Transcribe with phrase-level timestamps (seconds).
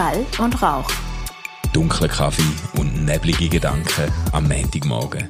[0.00, 0.90] Schall und Rauch.
[1.74, 5.28] Dunkler Kaffee und neblige Gedanken am Montagmorgen.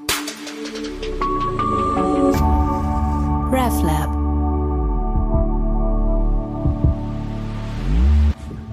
[3.51, 4.11] RefLab.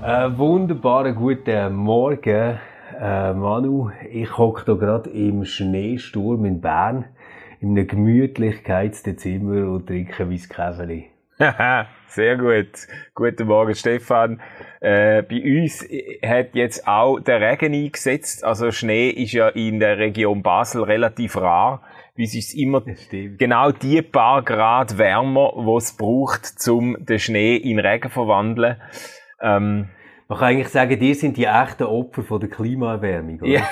[0.03, 2.59] Einen wunderbaren guten Morgen,
[3.01, 3.89] äh, Manu.
[4.11, 7.05] Ich hocke hier gerade im Schneesturm in Bern
[7.59, 11.09] in einem Gemütlichkeitsdezimmer und trinke Weisskäferli.
[12.07, 12.87] Sehr gut.
[13.15, 14.41] Guten Morgen, Stefan.
[14.79, 15.85] Äh, bei uns
[16.25, 18.43] hat jetzt auch der Regen eingesetzt.
[18.43, 21.83] Also Schnee ist ja in der Region Basel relativ rar.
[22.15, 22.81] Wie es ist immer
[23.37, 28.81] genau die paar Grad wärmer, wo es braucht, um den Schnee in Regen zu verwandeln.
[29.41, 29.89] Ähm,
[30.27, 33.47] Man kann eigentlich sagen, die sind die echten Opfer von der Klimaerwärmung, oder?
[33.47, 33.67] Ja.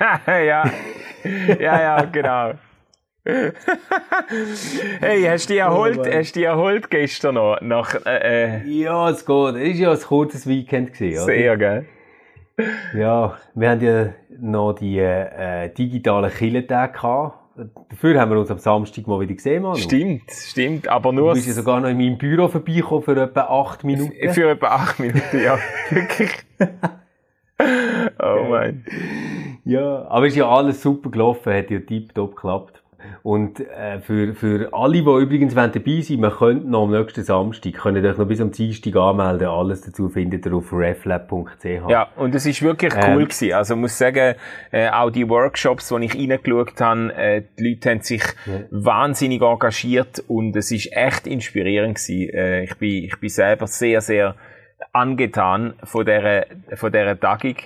[0.26, 0.64] ja,
[1.58, 2.52] ja, genau.
[5.00, 7.60] hey, hast du dich erholt, oh, hast du dich erholt gestern noch?
[7.60, 8.66] Nach, äh, äh.
[8.66, 9.56] Ja, es geht.
[9.56, 10.94] Es war ja ein kurzes Weekend.
[10.94, 11.26] Gewesen?
[11.26, 11.84] Sehr, gell?
[12.94, 17.38] Ja, wir haben ja noch die äh, digitalen Killentage gehabt.
[17.90, 19.76] Dafür haben wir uns am Samstag mal wieder gesehen, Manu.
[19.76, 21.30] Stimmt, stimmt, aber nur...
[21.30, 24.32] Du bist ja sogar noch in meinem Büro vorbeigekommen für etwa acht Minuten.
[24.32, 25.58] Für etwa acht Minuten, ja.
[25.90, 26.30] Wirklich.
[28.18, 28.86] oh mein.
[29.64, 32.79] Ja, aber es ist ja alles super gelaufen, hat ja tiptop geklappt.
[33.22, 37.24] Und äh, für, für alle, die übrigens dabei sein wollen, wir könnten noch am nächsten
[37.24, 39.48] Samstag, können euch noch bis am Dienstag anmelden.
[39.48, 41.64] Alles dazu findet ihr auf reflab.ch.
[41.88, 43.52] Ja, und es ist wirklich cool ähm, gewesen.
[43.52, 44.34] Also ich muss sagen,
[44.70, 48.60] äh, auch die Workshops, wo ich reingeschaut habe, äh, die Leute haben sich ja.
[48.70, 52.34] wahnsinnig engagiert und es ist echt inspirierend gewesen.
[52.34, 54.34] Äh, ich bin, ich bin selber sehr, sehr
[54.92, 57.56] angetan von dieser, von dieser Tagung.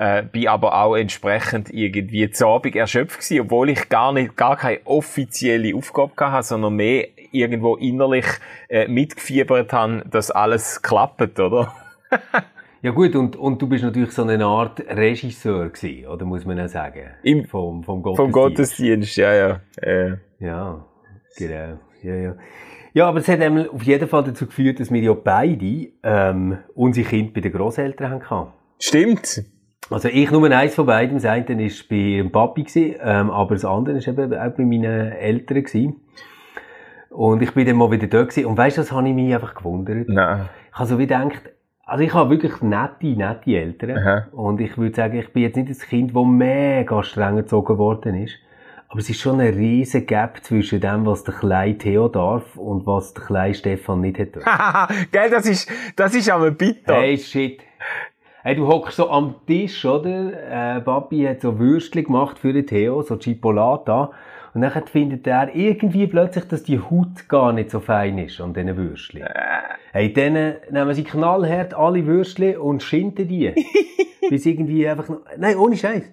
[0.00, 4.56] Äh, bin aber auch entsprechend irgendwie zu Abend erschöpft gewesen, obwohl ich gar nicht, gar
[4.56, 8.24] keine offizielle Aufgabe hatte, sondern mehr irgendwo innerlich
[8.68, 11.74] äh, mitgefiebert habe, dass alles klappt, oder?
[12.82, 16.58] ja gut, und, und du bist natürlich so eine Art Regisseur gewesen, oder muss man
[16.58, 17.10] ja sagen?
[17.24, 18.16] Im, vom, vom Gottesdienst.
[18.16, 19.60] Vom Gottesdienst, ja, ja.
[19.82, 20.16] Äh.
[20.38, 20.86] Ja,
[21.36, 21.78] genau.
[22.04, 22.36] Ja, ja.
[22.94, 27.08] Ja, aber es hat auf jeden Fall dazu geführt, dass wir ja beide ähm, unsere
[27.08, 28.52] Kinder bei den Großeltern hatten.
[28.78, 29.42] Stimmt.
[29.90, 31.16] Also ich nur eins von beiden.
[31.16, 31.56] Das eine war
[31.88, 35.62] bei Papi, gewesen, ähm, aber das andere war eben auch bei meinen Eltern.
[35.62, 36.00] Gewesen.
[37.10, 38.46] Und ich bin dann mal wieder dort gewesen.
[38.46, 40.08] Und weißt du, das habe ich mich einfach gewundert.
[40.08, 40.48] Nein.
[40.70, 41.42] Ich habe so wie gedacht,
[41.84, 43.96] also ich habe wirklich nette, nette Eltern.
[43.96, 44.28] Aha.
[44.32, 48.14] Und ich würde sagen, ich bin jetzt nicht das Kind, das mega streng erzogen worden
[48.22, 48.34] ist.
[48.90, 52.86] Aber es ist schon ein riesen Gap zwischen dem, was der kleine Theo darf und
[52.86, 54.88] was der kleine Stefan nicht hat.
[55.12, 56.94] Gell, das ist, das ist aber bitter.
[56.94, 57.60] Hey, shit.
[58.44, 60.76] Hey, du hockst so am Tisch, oder?
[60.76, 64.12] Äh, Papi hat so Würstchen gemacht für den Theo, so Chipolata.
[64.54, 68.54] Und dann findet er irgendwie plötzlich, dass die Haut gar nicht so fein ist an
[68.54, 69.22] diesen Würstchen.
[69.22, 69.34] Äh.
[69.90, 73.52] Hey, dann nehmen sie knallhart alle Würstchen und schinden die.
[74.30, 76.04] bis irgendwie einfach noch, nein, ohne Scheiß.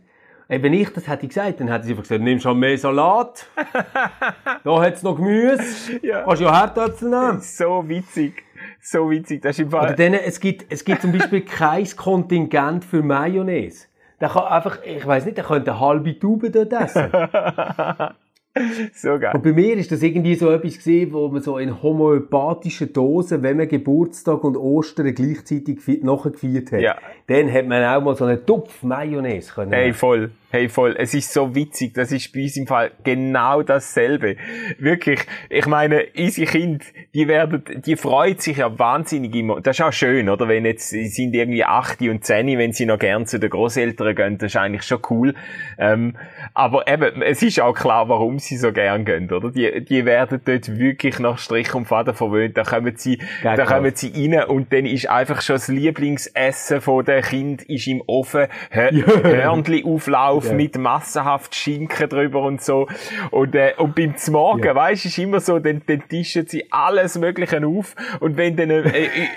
[0.48, 3.46] Ey, wenn ich das hätte gesagt, dann hätte sie einfach gesagt, nimm schon mehr Salat.
[4.64, 6.00] da hat's noch Gemüse.
[6.02, 6.24] Ja.
[6.24, 7.40] Kannst du ja Herdöpfel nehmen.
[7.42, 8.45] So witzig
[8.82, 9.42] so witzig.
[9.42, 9.86] Das ist im Fall.
[9.88, 13.88] Oder denen, es gibt, es gibt zum Beispiel kein Kontingent für Mayonnaise.
[14.22, 17.12] Der kann einfach, ich weiß nicht, der könnte eine halbe Tube dort essen.
[18.94, 19.32] so geil.
[19.34, 23.44] Und bei mir ist das irgendwie so etwas gesehen, wo man so in homöopathischen Dosen,
[23.44, 26.96] wenn man Geburtstag und Ostern gleichzeitig nachgefeiert hat, ja.
[27.28, 29.74] dann hat man auch mal so einen Tupf Mayonnaise können.
[29.74, 30.32] Hey, voll.
[30.52, 30.96] Hey, voll.
[30.98, 31.96] Es ist so witzig.
[31.96, 34.38] Das ist bei uns im Fall genau dasselbe.
[34.78, 35.22] Wirklich.
[35.50, 39.60] Ich meine, unsere Kinder, die werden, die freut sich ja wahnsinnig immer.
[39.60, 40.48] Das ist auch schön, oder?
[40.48, 44.16] Wenn jetzt, sie sind irgendwie 8 und 10, wenn sie noch gern zu den Großeltern
[44.16, 45.34] gehen, das ist eigentlich schon cool.
[45.80, 46.16] Ähm,
[46.54, 49.52] aber eben, es ist auch klar, warum sie so gern gehen, oder?
[49.52, 52.56] Die, die werden dort wirklich nach Strich und Faden verwöhnt.
[52.56, 56.82] Da kommen sie, Geil, da kommen sie rein und dann ist einfach schon das Lieblingsessen
[56.82, 60.54] von der Kind ist im Ofen, Hörnli auflaufen ja.
[60.54, 62.88] mit massenhaft Schinken drüber und so.
[63.32, 64.76] Und, äh, und beim Zmorgen, ja.
[64.76, 67.96] weißt, ist immer so, dann, dann tischen sie alles Mögliche auf.
[68.20, 68.86] Und wenn dann ein,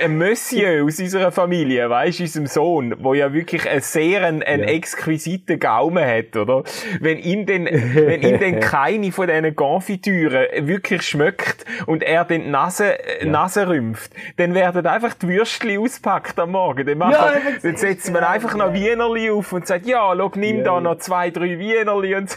[0.02, 4.64] ein Monsieur aus unserer Familie, weißt, unserem Sohn, wo ja wirklich einen sehr, einen, einen
[4.64, 4.70] ja.
[4.70, 6.64] exquisiten Gaumen hat, oder?
[7.00, 12.48] Wenn ihm denn, wenn ihm denn keine von diesen Konfitüren wirklich schmeckt und er dann
[12.48, 13.30] die Nase, äh, ja.
[13.30, 16.86] Nase rümpft, dann werden einfach die Würstchen auspackt am Morgen.
[16.86, 20.64] Dann, machen, ja, dann setzt man einfach noch Wienerli auf und sagt, ja, schau, nimm
[20.64, 22.36] da noch zwei, drei Wienerli und,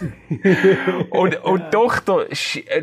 [1.09, 2.25] und, und Tochter,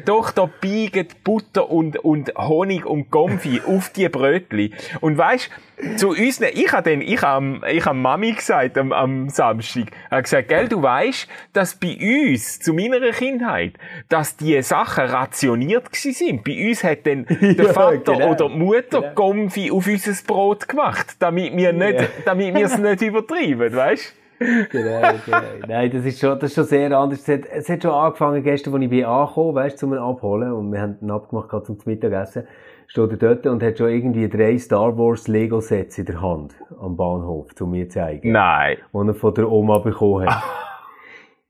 [0.05, 4.73] Tochter biegt Butter und, und Honig und Gomfi auf die Brötli.
[5.01, 5.51] Und weißt,
[5.97, 10.23] zu uns, ich habe dann, ich habe, ich habe Mami gesagt am, am Samstag, er
[10.23, 11.97] gesagt, gell, du weißt, dass bei
[12.33, 13.75] uns, zu meiner Kindheit,
[14.09, 16.43] dass die Sachen rationiert gsi sind.
[16.43, 18.31] Bei uns hat dann der Ja, Vater genau.
[18.33, 19.15] oder die Mutter Genau.
[19.15, 22.07] Gomfi auf unser Brot gemacht, damit wir nicht, Ja.
[22.25, 24.15] damit wir es nicht übertreiben, weißt?
[24.39, 25.67] Genau, genau.
[25.67, 27.21] Nein, das ist schon, das ist schon sehr anders.
[27.21, 30.73] Es hat, es hat schon angefangen gestern, als ich bin angekommen, weißt, zum abholen und
[30.73, 32.45] wir haben einen abgemacht gehabt zum Mittagessen.
[32.87, 36.55] Steht er dort und hat schon irgendwie drei Star Wars Lego Sets in der Hand
[36.81, 38.79] am Bahnhof, zu mir zu zeigen, Nein.
[38.93, 40.43] die er von der Oma bekommen hat.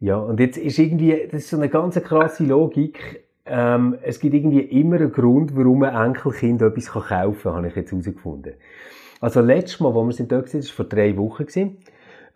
[0.00, 3.25] Ja, und jetzt ist irgendwie, das ist so eine ganz krasse Logik.
[3.44, 7.75] Ähm, es gibt irgendwie immer einen Grund, warum ein Enkelkind etwas kaufen kann, habe ich
[7.75, 8.55] jetzt herausgefunden.
[9.20, 11.79] Also letztes Mal, wo wir sind dort waren, war vor drei Wochen, gewesen,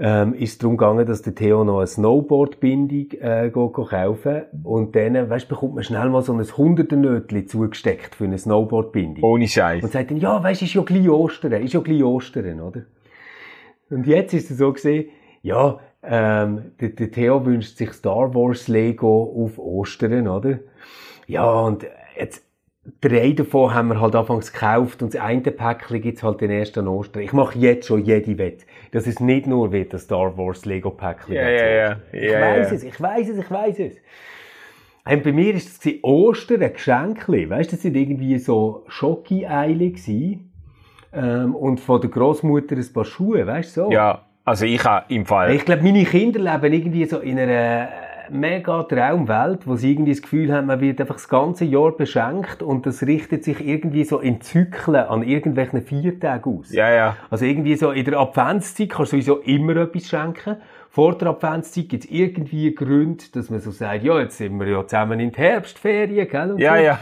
[0.04, 4.42] ähm, ist es darum gegangen, dass der Theo noch eine Snowboardbindung äh, go, go kaufen
[4.64, 9.22] und dann, weißt, bekommt man schnell mal so ein Hunderternötchen zugesteckt für eine Snowboardbindung.
[9.22, 9.84] Ohne Scheiß.
[9.84, 12.82] Und sagt dann, ja, weisst, ist ja gleich Ostern, ist ja gleich Ostern, oder?
[13.90, 15.10] Und jetzt ist es so gesehen,
[15.42, 20.58] ja, ähm, der, der Theo wünscht sich Star Wars Lego auf Ostern, oder?
[21.28, 21.86] Ja, und
[22.18, 22.44] jetzt,
[23.00, 26.88] drei davon haben wir halt anfangs gekauft und das eine Päckchen gibt's halt den ersten
[26.88, 27.22] Ostern.
[27.22, 30.90] Ich mache jetzt schon jede Wette, dass es nicht nur wird, das Star Wars Lego
[30.90, 31.34] Päckchen.
[31.34, 31.90] Ja, ja.
[31.92, 32.02] Ostern.
[32.12, 32.76] Ich Ja, weiss ja.
[32.76, 33.96] es, ich weiss es, ich weiss es.
[35.04, 37.50] Und bei mir ist es Ostern ein Geschenkli.
[37.50, 40.52] Weißt du, das sind irgendwie so Schoki-Eile gewesen.
[41.12, 43.90] Ähm, und von der Großmutter ein paar Schuhe, weißt du so?
[43.90, 45.54] Ja, also ich habe im Fall.
[45.54, 47.88] Ich glaube, meine Kinder leben irgendwie so in einer
[48.30, 52.62] mega Traumwelt, wo sie irgendwie das Gefühl haben, man wird einfach das ganze Jahr beschenkt
[52.62, 56.72] und das richtet sich irgendwie so in Zyklen an irgendwelchen Viertagen aus.
[56.72, 57.16] ja, ja.
[57.30, 60.56] Also irgendwie so in der Adventszeit kannst du sowieso immer etwas schenken.
[60.90, 64.66] Vor der Adventszeit gibt es irgendwie Gründe, dass man so sagt, ja, jetzt sind wir
[64.68, 66.50] ja zusammen in die Herbstferien, gell?
[66.52, 66.82] Und Ja, so.
[66.82, 66.98] ja.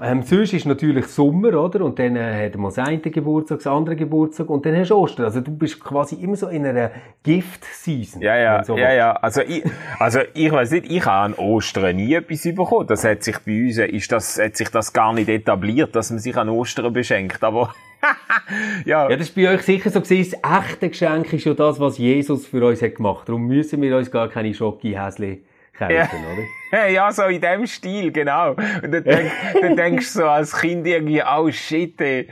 [0.00, 1.84] Ähm, sonst ist natürlich Sommer, oder?
[1.84, 4.94] Und dann äh, hat man das eine Geburtstag, das andere Geburtstag und dann hast du
[4.96, 5.24] Ostern.
[5.26, 6.92] Also du bist quasi immer so in einer
[7.24, 8.22] Gift-Season.
[8.22, 9.12] Ja, ja, so ja, ja.
[9.14, 9.64] Also ich,
[9.98, 12.86] also ich weiß nicht, ich habe an Ostern nie etwas bekommen.
[12.86, 16.10] Das hat sich bei uns, äh, ist das, hat sich das gar nicht etabliert, dass
[16.10, 17.42] man sich an Ostern beschenkt.
[17.42, 17.74] Aber,
[18.84, 19.08] ja.
[19.10, 20.36] Ja, das ist bei euch sicher so gewesen.
[20.40, 23.28] Das echte Geschenk ist ja das, was Jesus für uns hat gemacht.
[23.28, 25.42] Darum müssen wir uns gar keine Schoki-Häsli
[25.76, 26.04] kaufen, Ja.
[26.04, 26.44] oder?
[26.92, 28.50] Ja, so in dem Stil, genau.
[28.50, 29.30] Und dann, denk,
[29.60, 32.28] dann denkst du so als Kind irgendwie, oh shit, ey,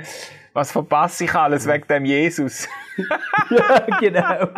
[0.52, 2.66] was verpasse ich alles wegen dem Jesus?
[3.50, 4.48] ja, genau.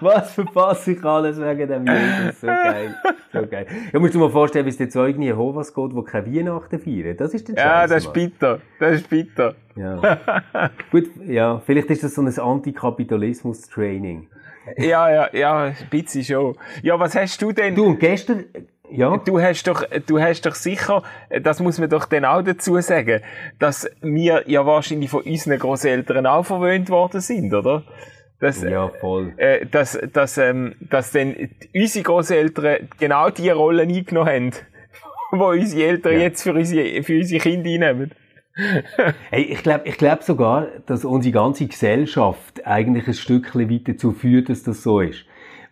[0.00, 2.40] Was verpasse ich alles wegen dem Jesus?
[2.40, 2.94] So geil.
[3.32, 3.66] So geil.
[3.92, 6.78] Ja, musst du dir mal vorstellen, wie es den Zeugen Jehovas geht, die keine Weihnachten
[6.78, 7.16] feiern.
[7.16, 8.60] Das ist der Ja, das ist bitter.
[8.78, 9.56] Das ist bitter.
[9.74, 10.70] Ja.
[10.92, 14.28] Gut, ja, vielleicht ist das so ein Antikapitalismus-Training.
[14.76, 16.56] Ja, ja, ja, ein bisschen schon.
[16.82, 17.74] Ja, was hast du denn?
[17.74, 18.44] Du, und gestern,
[18.92, 21.02] ja, Du hast doch, du hast doch sicher,
[21.42, 23.20] das muss man doch dann auch dazu sagen,
[23.58, 27.84] dass wir ja wahrscheinlich von unseren Großeltern auch verwöhnt worden sind, oder?
[28.40, 29.34] Dass, ja, voll.
[29.36, 31.36] äh, dass, dass, ähm, dass dann
[31.74, 34.50] unsere Großeltern genau die Rolle eingenommen haben,
[35.32, 36.18] wo unsere Eltern Ja.
[36.20, 38.12] jetzt für unsere, für unsere Kinder einnehmen.
[39.30, 44.12] Hey, ich glaube ich glaub sogar, dass unsere ganze Gesellschaft eigentlich ein Stückchen weiter dazu
[44.12, 45.24] führt, dass das so ist.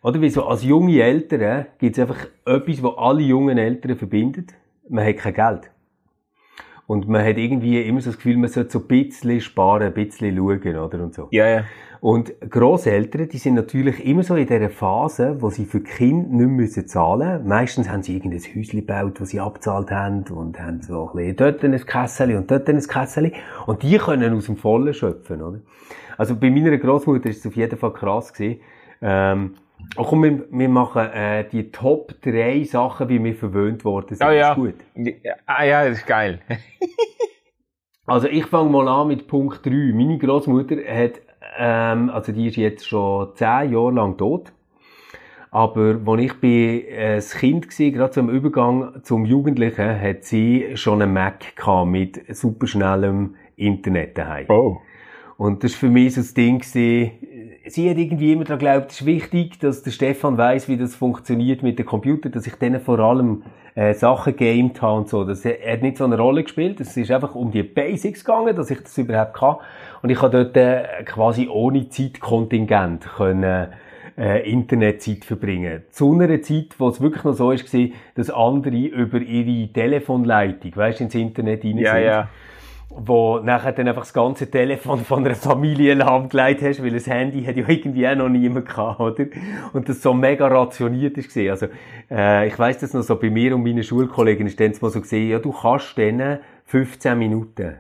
[0.09, 4.55] Oder wie so, als junge Eltern gibt es einfach etwas, was alle jungen Eltern verbindet.
[4.89, 5.71] Man hat kein Geld.
[6.87, 9.93] Und man hat irgendwie immer so das Gefühl, man sollte so ein bisschen sparen, ein
[9.93, 11.05] bisschen schauen, oder?
[11.05, 11.29] Und so.
[11.31, 11.65] Ja, ja.
[12.01, 16.57] Und Grosseltern, die sind natürlich immer so in dieser Phase, wo sie für Kinder nicht
[16.57, 17.49] müssen zahlen müssen.
[17.49, 21.37] Meistens haben sie irgendein Häuschen gebaut, das sie abgezahlt haben und haben so ein bisschen
[21.37, 23.33] dort ein Kessel und dort ein Kessel.
[23.67, 25.61] Und die können aus dem Vollen schöpfen, oder?
[26.17, 28.63] Also bei meiner Großmutter ist es auf jeden Fall krass gewesen.
[29.03, 29.51] Ähm,
[29.97, 34.27] oh komm, wir, wir machen äh, die Top 3 Sachen, wie wir verwöhnt worden sind.
[34.27, 34.51] Oh ja.
[34.51, 34.75] Ist gut.
[35.47, 36.41] Ah ja, das ist geil.
[38.09, 39.93] Also ich fange mal an mit Punkt 3.
[39.95, 41.21] Meine Großmutter hat,
[41.59, 44.51] ähm, also die ist jetzt schon zehn Jahre lang tot.
[45.51, 50.75] Aber als ich bin, äh, ein Kind war, gerade zum Übergang zum Jugendlichen, hat sie
[50.75, 54.47] schon einen Mac gehabt mit superschnellem Internet daheim.
[54.49, 54.79] Oh.
[55.37, 57.13] Und das war für mich so das Ding, gewesen,
[57.67, 60.95] sie hat irgendwie immer daran geglaubt, es ist wichtig, dass der Stefan weiß, wie das
[60.95, 63.43] funktioniert mit dem Computer, dass ich denen vor allem
[63.75, 65.25] äh, Sachen gamed habe und so.
[65.25, 68.57] Das er hat nicht so eine Rolle gespielt, es ist einfach um die Basics gegangen,
[68.57, 69.57] dass ich das überhaupt kann.
[70.03, 73.69] Und ich habe dort äh, quasi ohne Zeitkontingent können
[74.19, 75.83] äh, Internetzeit verbringen.
[75.91, 77.73] Zu einer Zeit, wo es wirklich noch so ist,
[78.15, 82.29] dass andere über ihre Telefonleitung, weißt, ins Internet rein Ja, sind ja.
[82.91, 87.45] Wo nachher dann einfach das ganze Telefon von einer Familie lahmgelegt hast, weil das Handy
[87.45, 89.27] hat ja irgendwie auch noch niemand gehabt, oder?
[89.73, 91.51] Und das so mega rationiert ist gesehen.
[91.51, 91.67] Also,
[92.11, 95.01] äh, ich weiss das noch so, bei mir und meinen Schulkollegen ist dann mal so
[95.01, 97.77] gesehen, ja, du kannst denen 15 Minuten.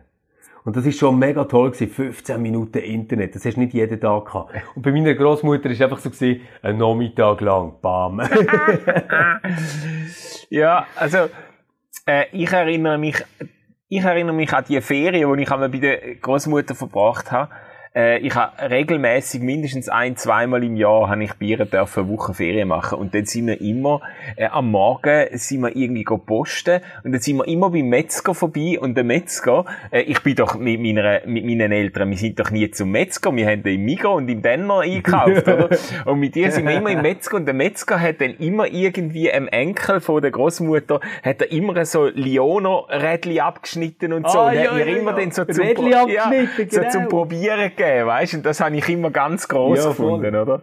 [0.64, 1.90] Und das ist schon mega toll gewesen.
[1.90, 3.34] 15 Minuten Internet.
[3.34, 4.52] Das hast du nicht jeden Tag gehabt.
[4.74, 7.76] Und bei meiner Großmutter ist einfach so gewesen, ein Nachmittag lang.
[7.80, 8.20] Bam.
[10.50, 11.30] ja, also,
[12.04, 13.16] äh, ich erinnere mich,
[13.88, 17.50] ich erinnere mich an die Ferien, die ich einmal bei der Großmutter verbracht habe
[17.98, 22.12] äh, ich habe regelmäßig mindestens ein, zweimal im Jahr habe ich bei ihr dürfen eine
[22.12, 22.98] Woche Ferien machen.
[22.98, 24.00] Und dann sind wir immer
[24.36, 26.80] äh, am Morgen sind wir irgendwie posten.
[27.02, 28.78] Und dann sind wir immer beim Metzger vorbei.
[28.80, 32.50] Und der Metzger, äh, ich bin doch mit, meiner, mit meinen Eltern, wir sind doch
[32.50, 35.68] nie zum Metzger, wir haben im Migros und im Denner eingekauft, oder?
[36.04, 37.36] Und mit ihr sind wir immer im Metzger.
[37.36, 41.84] Und der Metzger hat dann immer irgendwie einem Enkel von der Großmutter hat er immer
[41.84, 44.38] so Liono-Rädli abgeschnitten und so.
[44.38, 45.16] Ah, und ja, hat mir ja, immer ja.
[45.18, 47.08] dann so zum, Rädli Pro- abgeschnitten, so zum genau.
[47.08, 48.37] Probieren gegeben, weißt du?
[48.38, 50.18] Und das habe ich immer ganz gross Ja, voll.
[50.21, 50.62] gefunden, oder?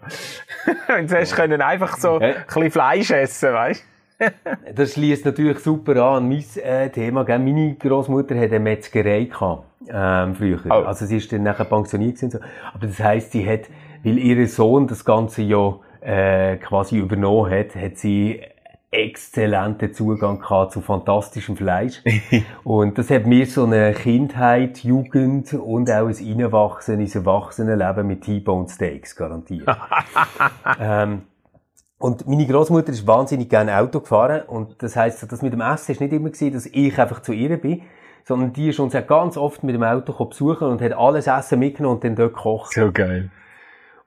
[1.00, 2.28] und so hast du können einfach so Ja.
[2.28, 3.84] ein bisschen Fleisch essen, weißt?
[4.74, 7.26] Das schließt natürlich super an mein äh, Thema.
[7.26, 7.40] Gell?
[7.40, 10.60] Meine Großmutter hatte eine Metzgerei gehabt, ähm, früher.
[10.70, 10.74] Oh.
[10.86, 12.40] Also sie ist dann nachher pensioniert und so.
[12.74, 13.62] Aber das heisst, sie hat,
[14.04, 18.42] weil ihr Sohn das ganze ja äh, quasi übernommen hat, hat sie
[18.92, 22.02] exzellenten Zugang gehabt zu fantastischem Fleisch.
[22.64, 28.22] und das hat mir so eine Kindheit, Jugend und auch ein Reinwachsen ins Erwachsenenleben mit
[28.22, 29.68] T-Bone Steaks garantiert.
[30.80, 31.24] ähm,
[31.98, 35.62] und meine Großmutter ist wahnsinnig gerne Auto gefahren und das heisst, so, das mit dem
[35.62, 37.84] Essen ist nicht immer gewesen, dass ich einfach zu ihr bin,
[38.26, 41.60] sondern die ist uns ja ganz oft mit dem Auto besuchen und hat alles Essen
[41.60, 42.74] mitgenommen und dann dort gekocht.
[42.74, 43.30] So geil.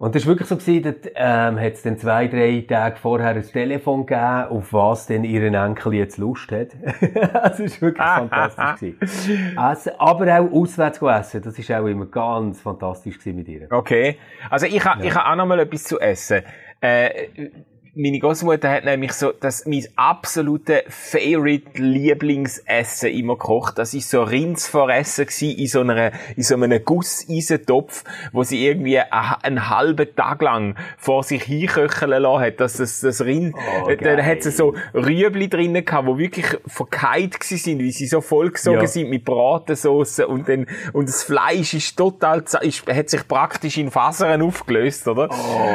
[0.01, 3.31] Und das ist wirklich so gewesen, dort, ähm, hat es dann zwei, drei Tage vorher
[3.31, 6.69] ein Telefon gegeben, auf was denn ihren Enkel jetzt Lust hat.
[7.33, 9.59] das ist wirklich fantastisch gewesen.
[9.59, 13.67] Essen, aber auch auswärts gehen essen, das ist auch immer ganz fantastisch gewesen mit ihr.
[13.73, 14.19] Okay.
[14.49, 16.43] Also ich habe ich ha auch noch mal etwas zu essen.
[16.81, 17.51] Äh,
[17.99, 23.77] meine Großmutter hat nämlich so das mein absolute Favorite Lieblingsessen immer gekocht.
[23.79, 29.01] Das ist so Rindsvoressen gsi in so einer in so einem Gusseisentopf, wo sie irgendwie
[29.01, 33.97] einen halben Tag lang vor sich hinköcheln lassen hat, dass das, das Rind, Oh, äh,
[33.97, 38.21] dann hat sie so Rüebli drinnen gehabt, wo wirklich verkeilt gsi sind, wie sie so
[38.21, 38.87] vollgesogen Ja.
[38.87, 43.91] sind mit Bratensauce und dann, und das Fleisch ist total, ist, hat sich praktisch in
[43.91, 45.29] Fasern aufgelöst, oder?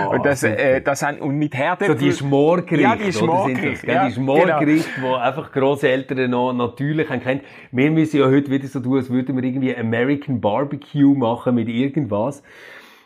[0.10, 1.98] und das, äh, das haben, und mit Herdöpfel.
[1.98, 2.82] So die Schmorgerichte.
[2.82, 7.44] Ja, die Schmorgerichte, ja, die Schmorgerichte, die einfach Grosseltern noch natürlich haben kennt.
[7.72, 11.68] Wir müssen ja heute wieder so tun, als würden wir irgendwie American Barbecue machen mit
[11.68, 12.44] irgendwas.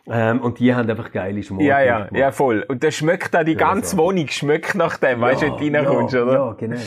[0.10, 1.70] Ähm, und die haben einfach geile Schmorgerichte.
[1.70, 2.16] ja, ja, gemacht.
[2.16, 2.64] ja, voll.
[2.68, 4.04] Und das schmeckt da, die ganze so.
[4.04, 6.34] Wohnung schmeckt nach dem, weißt du, wenn du reinkommst, ja, oder?
[6.34, 6.78] Ja, genau.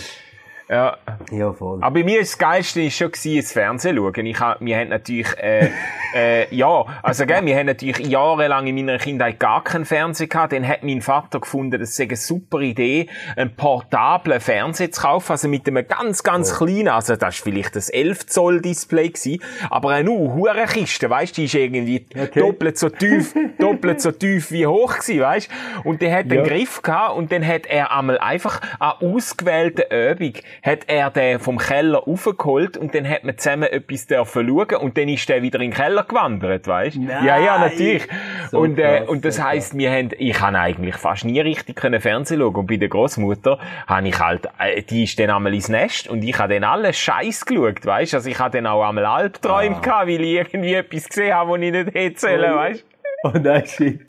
[0.70, 0.96] Ja.
[1.32, 1.78] Ja, voll.
[1.82, 4.26] Aber bei mir ist das Geilste ist schon gewesen, das Fernsehen schauen.
[4.26, 5.68] Ich hab, wir haben natürlich, äh,
[6.14, 10.52] äh, ja, also, gell, wir haben natürlich jahrelang in meiner Kindheit gar keinen Fernseher gehabt.
[10.52, 15.32] Dann hat mein Vater gefunden, das sei eine super Idee, einen portablen Fernseher zu kaufen,
[15.32, 19.42] also mit einem ganz, ganz kleinen, also das ist vielleicht das 11 Zoll Display gewesen,
[19.70, 22.40] aber eine hure Kiste, weißt, die ist irgendwie Okay.
[22.40, 25.50] doppelt so tief, doppelt so tief wie hoch gewesen, weißt?
[25.84, 26.40] Und der hat Ja.
[26.40, 31.38] einen Griff gehabt und dann hat er einmal einfach an ausgewählten Übung hat er den
[31.40, 35.42] vom Keller raufgeholt und dann hat man zusammen etwas dürfen schauen und dann ist der
[35.42, 36.96] wieder in den Keller gewandert, weißt?
[36.98, 37.24] Nein!
[37.24, 38.06] Ja, ja, natürlich.
[38.50, 41.76] So und, äh, krass, und das heisst, wir haben, ich kann eigentlich fast nie richtig
[41.76, 45.54] können Fernsehen schauen und bei der Großmutter habe ich halt, äh, die ist dann einmal
[45.54, 48.14] ins Nest und ich habe dann alles Scheiß geschaut, weißt?
[48.14, 49.80] Also ich habe dann auch einmal Albträume Ah.
[49.80, 52.56] gehabt, weil ich irgendwie etwas gesehen habe, was ich nicht hätte sollen, Oh.
[52.56, 52.84] weißt?
[53.22, 54.00] Oh nein, shit.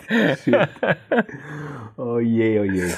[0.43, 0.55] shit.
[1.98, 2.91] oh je, oh je.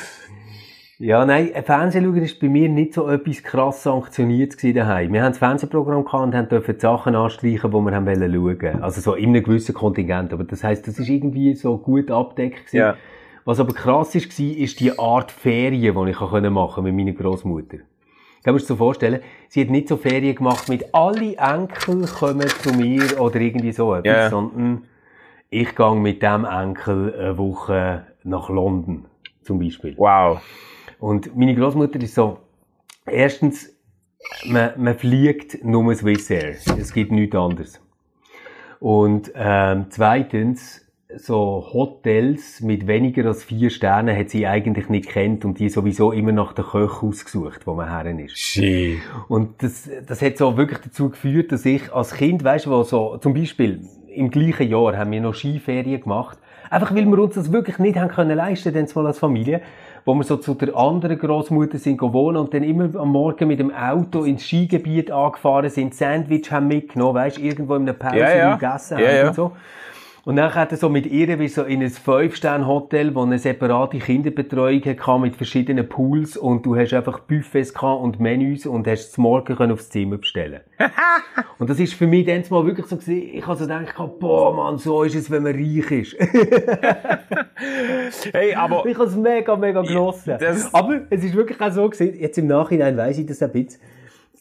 [1.00, 5.12] Ja, nein, ein Fernsehen schauen ist bei mir nicht so etwas krass sanktioniert gewesen daheim.
[5.12, 8.84] Wir haben das Fernsehprogramm gehabt und haben dürfen Sachen anstreichen, die wir haben wollen schauen.
[8.84, 10.32] Also so in einem gewissen Kontingent.
[10.34, 12.78] Aber das heisst, das ist irgendwie so gut abdeckt gewesen.
[12.78, 12.96] Ja.
[13.44, 17.12] Was aber krass ist, war, ist die Art Ferien, die ich machen konnte mit meiner
[17.12, 17.78] Großmutter.
[18.44, 22.48] Kann mir das so vorstellen, sie hat nicht so Ferien gemacht mit alle Enkel kommen
[22.48, 24.30] zu mir oder irgendwie so etwas, Ja.
[24.30, 24.84] sondern
[25.50, 29.06] ich gehe mit dem Enkel eine Woche nach London,
[29.42, 29.96] zum Beispiel.
[29.98, 30.42] Wow.
[31.04, 32.38] Und meine Großmutter ist so,
[33.06, 33.76] erstens,
[34.46, 36.56] man, man fliegt nur Swiss Air.
[36.80, 37.82] Es gibt nichts anderes.
[38.80, 45.44] Und ähm, zweitens, so Hotels mit weniger als vier Sternen hat sie eigentlich nicht kennt
[45.44, 48.38] und die sowieso immer nach der Köch ausgesucht, wo man herin ist.
[48.38, 49.00] Shit.
[49.28, 53.18] Und das, das hat so wirklich dazu geführt, dass ich als Kind, weißt du, so,
[53.18, 56.38] zum Beispiel im gleichen Jahr haben wir noch Skiferien gemacht.
[56.70, 59.62] Einfach weil wir uns das wirklich nicht haben können leisten, denn mal als Familie,
[60.06, 63.60] wo wir so zu der anderen Großmutter sind gewohnt und dann immer am Morgen mit
[63.60, 68.36] dem Auto ins Skigebiet angefahren sind, Sandwich haben mitgenommen, weißt irgendwo in einem Pause Ja,
[68.36, 68.56] ja.
[68.56, 69.28] gegessen Ja, haben ja.
[69.30, 69.52] und so.
[70.26, 74.00] Und dann hat er so mit ihr wie so in ein Fünf-Sterne-Hotel, wo eine separate
[74.00, 79.12] Kinderbetreuung hatte mit verschiedenen Pools und du hast einfach Buffets gehabt und Menüs und hast
[79.12, 80.62] zum Morgen können aufs Zimmer bestellen.
[81.60, 84.56] und das ist für mich dann mal wirklich so gewesen, ich habe so gedacht, boah
[84.56, 86.14] Mann, so ist es, wenn man reich ist.
[88.32, 88.86] hey, aber...
[88.86, 90.38] Ich habe es mega, mega genossen.
[90.72, 93.82] aber es ist wirklich auch so gewesen, jetzt im Nachhinein weiss ich das ein bisschen,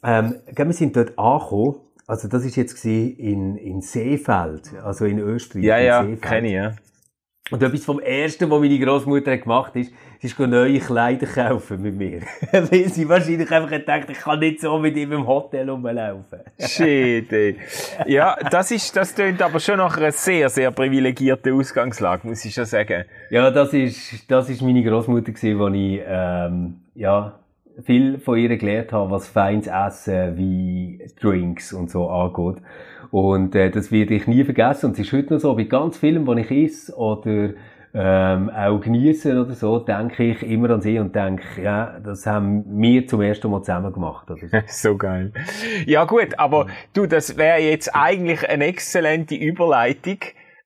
[0.05, 1.75] ähm, wir sind dort angekommen
[2.13, 5.65] also das ist jetzt in, in Seefeld, also in Österreich.
[5.65, 6.75] Ja, ja, kenne ich, ja.
[7.51, 11.81] Und etwas vom Ersten, was meine Großmutter gemacht hat, ist, sie ist neue Kleider kaufen
[11.81, 12.21] mit mir.
[12.53, 16.41] Weil sie wahrscheinlich einfach gedacht, ich kann nicht so mit ihm im Hotel rumlaufen.
[16.61, 17.57] Shit, ey.
[18.07, 22.53] Ja, das ist, das klingt aber schon nach einer sehr, sehr privilegierten Ausgangslage, muss ich
[22.53, 23.07] schon sagen.
[23.31, 27.39] Ja, das ist, das ist meine Großmutter gewesen, die ich, ähm, ja,
[27.83, 32.63] viel von ihr gelernt habe, was feines Essen wie Drinks und so angeht.
[33.11, 34.87] Und äh, das werde ich nie vergessen.
[34.87, 37.51] Und es ist heute noch so, bei ganz vielen, die ich esse oder
[37.95, 42.65] ähm, auch genießen oder so, denke ich immer an sie und denke, ja, das haben
[42.81, 44.31] wir zum ersten Mal zusammen gemacht.
[44.31, 44.59] Oder so.
[44.67, 45.33] so geil.
[45.85, 50.19] Ja gut, aber du, das wäre jetzt eigentlich eine exzellente Überleitung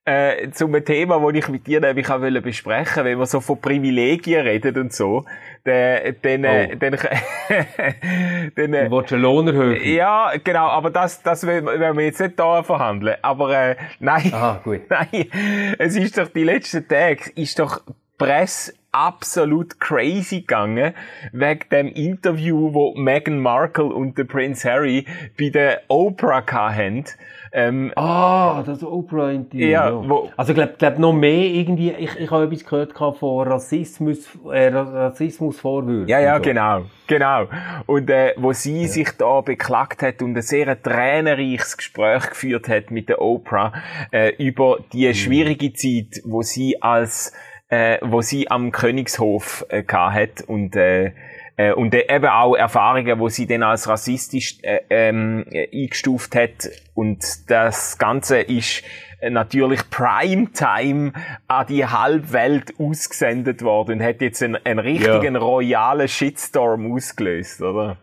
[0.07, 4.41] äh, zum Thema, das ich mit dir nämlich auch besprechen wenn wir so von Privilegien
[4.41, 5.25] reden und so,
[5.65, 6.75] dann, dann, oh.
[6.79, 6.97] dann,
[8.55, 9.83] dann äh, Du willst Lohn erhöhen?
[9.83, 13.17] Ja, genau, aber das, das werden wir jetzt nicht da verhandeln.
[13.21, 14.31] Aber, äh, nein.
[14.33, 14.81] Aha, gut.
[14.89, 15.29] nein.
[15.77, 17.81] Es ist doch die letzten Tage, ist doch
[18.17, 20.93] Presse absolut crazy gegangen
[21.31, 25.05] wegen dem Interview, wo Meghan Markle und der Prince Harry
[25.37, 27.05] bei der Oprah hatten.
[27.53, 29.67] Ähm, ah, das Oprah-Interview.
[29.67, 30.09] Ja, ja.
[30.09, 34.27] Wo, also ich glaube glaub noch mehr irgendwie, ich, ich habe etwas gehört von Rassismus,
[34.51, 36.07] äh, Rassismusvorwürfen.
[36.07, 36.41] Ja, ja, so.
[36.41, 37.47] genau, genau.
[37.85, 38.87] Und äh, wo sie ja.
[38.87, 43.73] sich da beklagt hat und ein sehr tränenreiches Gespräch geführt hat mit der Oprah
[44.11, 45.13] äh, über die mhm.
[45.13, 47.33] schwierige Zeit, wo sie als
[47.69, 51.11] äh, wo sie am Königshof äh, hat und äh,
[51.57, 56.69] äh, und äh, eben auch Erfahrungen, wo sie dann als rassistisch äh, ähm, eingestuft hat
[56.93, 58.83] und das Ganze ist
[59.29, 61.13] natürlich Primetime
[61.47, 65.39] an die Halbwelt ausgesendet worden und hat jetzt einen, einen richtigen ja.
[65.39, 67.97] royalen Shitstorm ausgelöst, oder?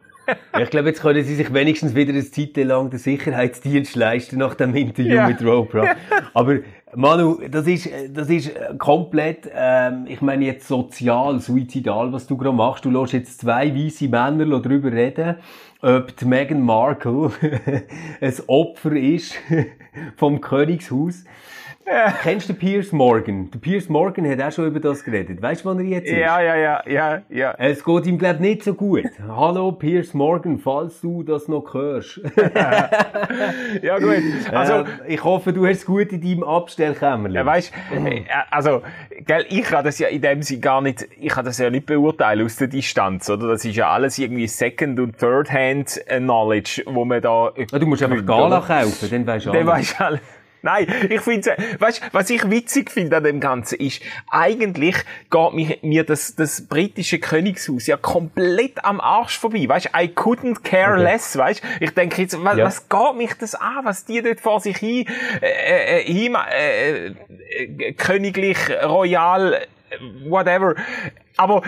[0.61, 4.55] Ich glaube, jetzt können sie sich wenigstens wieder eine Zeit lang den Sicherheitsdienst leisten nach
[4.55, 5.29] dem Interview ja.
[5.29, 5.97] mit Oprah.
[6.33, 6.59] Aber
[6.95, 12.57] Manu, das ist, das ist komplett, ähm, ich meine jetzt sozial, suizidal, was du gerade
[12.57, 12.85] machst.
[12.85, 15.37] Du lässt jetzt zwei weiße Männer darüber reden,
[15.81, 17.33] ob die Meghan Markle
[18.21, 19.35] ein Opfer ist
[20.17, 21.25] vom Königshaus.
[22.23, 23.51] Kennst du Piers Morgan?
[23.51, 25.43] Der Piers Morgan hat auch schon über das geredet.
[25.43, 26.17] Weißt du, wann er jetzt ist?
[26.17, 27.55] Ja, ja, ja, ja, ja.
[27.59, 29.05] Es geht ihm, glaub nicht so gut.
[29.29, 32.21] Hallo, Piers Morgan, falls du das noch hörst.
[33.83, 34.23] ja, gut.
[34.51, 37.35] Also, äh, ich hoffe, du hast es gut in deinem Abstellkämmerchen.
[37.35, 37.73] Ja, weißt,
[38.07, 38.83] äh, also,
[39.27, 41.87] gell, ich kann das ja in dem Sinne gar nicht, ich kann das ja nicht
[41.87, 43.49] beurteilen aus der Distanz, oder?
[43.49, 47.53] Das ist ja alles irgendwie Second- und Third-Hand Knowledge, wo man da...
[47.57, 49.61] Ja, du musst einfach Gala kaufen, dann weisst du alles.
[49.61, 50.21] Dann weisst du alles.
[50.65, 54.01] Nein, ich finde, weißt, was ich witzig finde an dem Ganzen ist,
[54.31, 54.97] eigentlich
[55.31, 59.69] geht mich, mir das, das britische Königshaus ja komplett am Arsch vorbei.
[59.69, 61.03] Weißt, I couldn't care okay.
[61.03, 61.63] less, weißt.
[61.81, 62.65] Ich denke jetzt, was, ja.
[62.65, 65.07] was geht mich das an, was die dort vor sich hin,
[65.43, 69.67] äh, äh, hin äh, äh, königlich, royal,
[70.27, 70.77] whatever.
[71.37, 71.61] Aber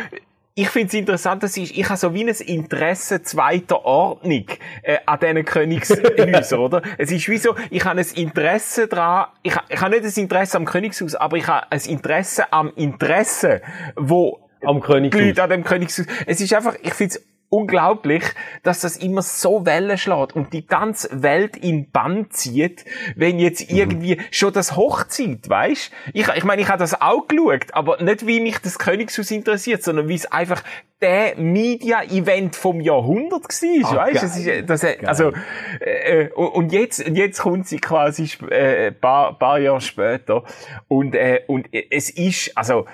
[0.59, 4.47] ich finde es interessant, dass ich, ich habe so wie ein Interesse zweiter Ordnung
[4.83, 6.83] äh, an diesen Königshäusern, oder?
[6.97, 10.57] Es ist wie so, ich habe ein Interesse daran, ich, ich habe nicht ein Interesse
[10.57, 13.61] am Königshaus, aber ich habe ein Interesse am Interesse,
[13.97, 15.21] wo am Königshaus.
[15.21, 16.07] Die Leute an dem Königshaus.
[16.25, 18.23] Es ist einfach, ich finde es unglaublich,
[18.63, 23.71] dass das immer so Wellen schlägt und die ganze Welt in Bann zieht, wenn jetzt
[23.71, 23.77] mhm.
[23.77, 25.93] irgendwie schon das Hochzeit, weißt?
[26.13, 29.83] Ich, ich meine, ich habe das auch geschaut, aber nicht wie mich das Königshaus interessiert,
[29.83, 30.63] sondern wie es einfach
[31.01, 34.23] der Media-Event vom Jahrhundert war, ah, weißt?
[34.23, 35.33] Das ist, das, also,
[35.81, 40.45] äh, äh und jetzt, jetzt kommt sie quasi äh, paar, paar Jahre später
[40.89, 42.87] und, äh, und es ist, also,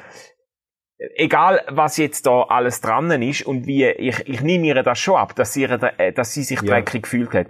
[1.16, 5.16] egal was jetzt da alles dran ist und wie, ich, ich nehme ihr das schon
[5.16, 6.68] ab, dass sie, äh, dass sie sich ja.
[6.68, 7.46] dreckig gefühlt hat.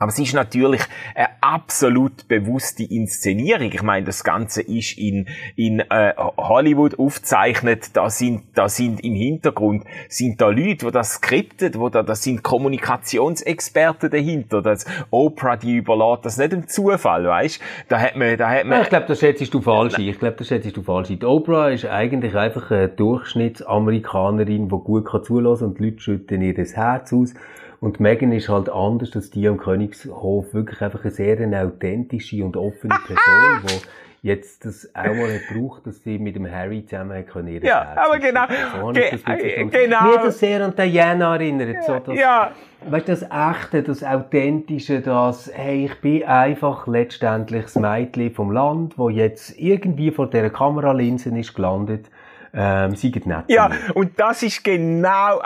[0.00, 0.80] Aber es ist natürlich
[1.14, 3.70] eine absolut bewusste Inszenierung.
[3.70, 7.90] Ich meine, das Ganze ist in, in äh, Hollywood aufgezeichnet.
[7.92, 12.22] Da sind, da sind im Hintergrund sind da Leute, wo das skriptet, wo da, das
[12.22, 14.62] sind Kommunikationsexperten dahinter.
[14.62, 17.60] Das Oprah, die überlässt das nicht im Zufall, weißt?
[17.90, 18.78] Da hat man, da hat man.
[18.78, 19.98] Ja, ich glaube, das schätzt du falsch.
[19.98, 21.08] Ich glaube, das schätzt du falsch.
[21.08, 26.40] Die Oprah ist eigentlich einfach eine Durchschnittsamerikanerin, die gut zulassen kann und die Leute schütten
[26.40, 27.34] ihr das Herz aus.
[27.80, 32.44] Und Megan ist halt anders als die am Königshof wirklich einfach eine sehr eine authentische
[32.44, 33.80] und offene Person,
[34.22, 37.84] jetzt das auch mal nicht braucht, dass sie mit dem Harry zusammen können ihre Ja,
[37.86, 38.44] Herzen aber genau.
[38.80, 40.02] So ge ich das bisschen äh, genau.
[40.02, 41.82] Mir hat das sehr an Diana erinnert.
[41.84, 42.52] So, das, Ja,
[42.88, 48.52] Weißt du, das Echte, das Authentische, das, hey, ich bin einfach letztendlich das Mädchen vom
[48.52, 52.06] Land, wo jetzt irgendwie vor dieser Kameralinse ist gelandet.
[52.52, 53.44] Ähm, seid nett.
[53.48, 55.40] Ja, und das ist genau,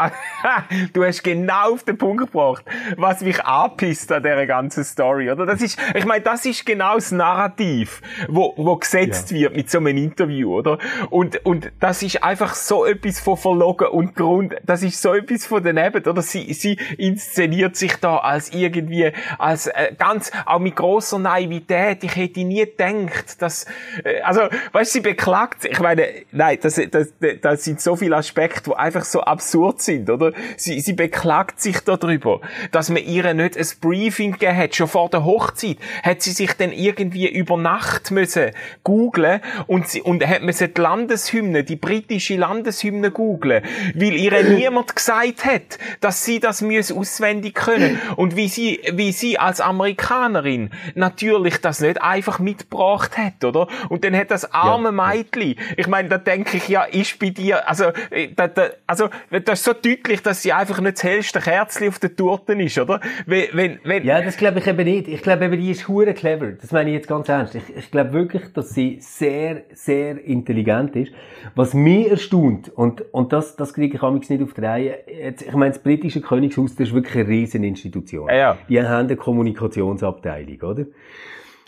[0.93, 2.65] du hast genau auf den Punkt gebracht,
[2.97, 5.45] was mich anpisst an dieser ganzen Story, oder?
[5.45, 9.39] Das ist, ich meine, das ist genau das Narrativ, wo, wo gesetzt Ja.
[9.39, 10.79] wird mit so einem Interview, oder?
[11.11, 15.47] Und, und das ist einfach so etwas von verlogen und Grund, das ist so etwas
[15.47, 16.23] von daneben, oder?
[16.23, 22.03] Sie, sie inszeniert sich da als irgendwie, als äh, ganz, auch mit großer Naivität.
[22.05, 23.67] Ich hätte nie gedacht, dass,
[24.05, 28.17] äh, also, weißt du, sie beklagt ich meine, nein, das, das, das sind so viele
[28.17, 30.33] Aspekte, die einfach so absurd sind, oder?
[30.57, 35.11] Sie, sie beklagt sich darüber, dass man ihr nicht ein Briefing gegeben hat, schon vor
[35.11, 35.79] der Hochzeit.
[36.03, 38.51] Hat sie sich dann irgendwie über Nacht müssen
[38.85, 44.95] googlen und sie, und hat müssen die Landeshymne, die britische Landeshymne googlen, weil ihr niemand
[44.95, 48.01] gesagt hat, dass sie das müsse auswendig können.
[48.17, 53.69] Und wie sie, wie sie als Amerikanerin natürlich das nicht einfach mitgebracht hat, oder?
[53.89, 57.69] Und dann hat das arme Mädchen, ich meine, da denke ich, ja, ist bei dir,
[57.69, 61.41] also, äh, da, da, also, das ist so deutlich, dass sie einfach nicht das hellste
[61.41, 63.01] Kerzchen auf der Torte ist, oder?
[63.27, 65.09] Wenn, wenn, wenn, Ja, das glaube ich eben nicht.
[65.09, 66.53] Ich glaube eben, die ist hure clever.
[66.53, 67.55] Das meine ich jetzt ganz ernst.
[67.55, 71.13] Ich, ich glaube wirklich, dass sie sehr, sehr intelligent ist.
[71.55, 74.99] Was mich erstaunt, und, und das, das kriege ich amigs nicht auf die Reihe.
[75.07, 78.29] Jetzt, ich meine, das britische Königshaus, das ist wirklich eine riesen Institution.
[78.29, 78.59] Ja, ja.
[78.69, 80.87] Die haben eine Kommunikationsabteilung, oder?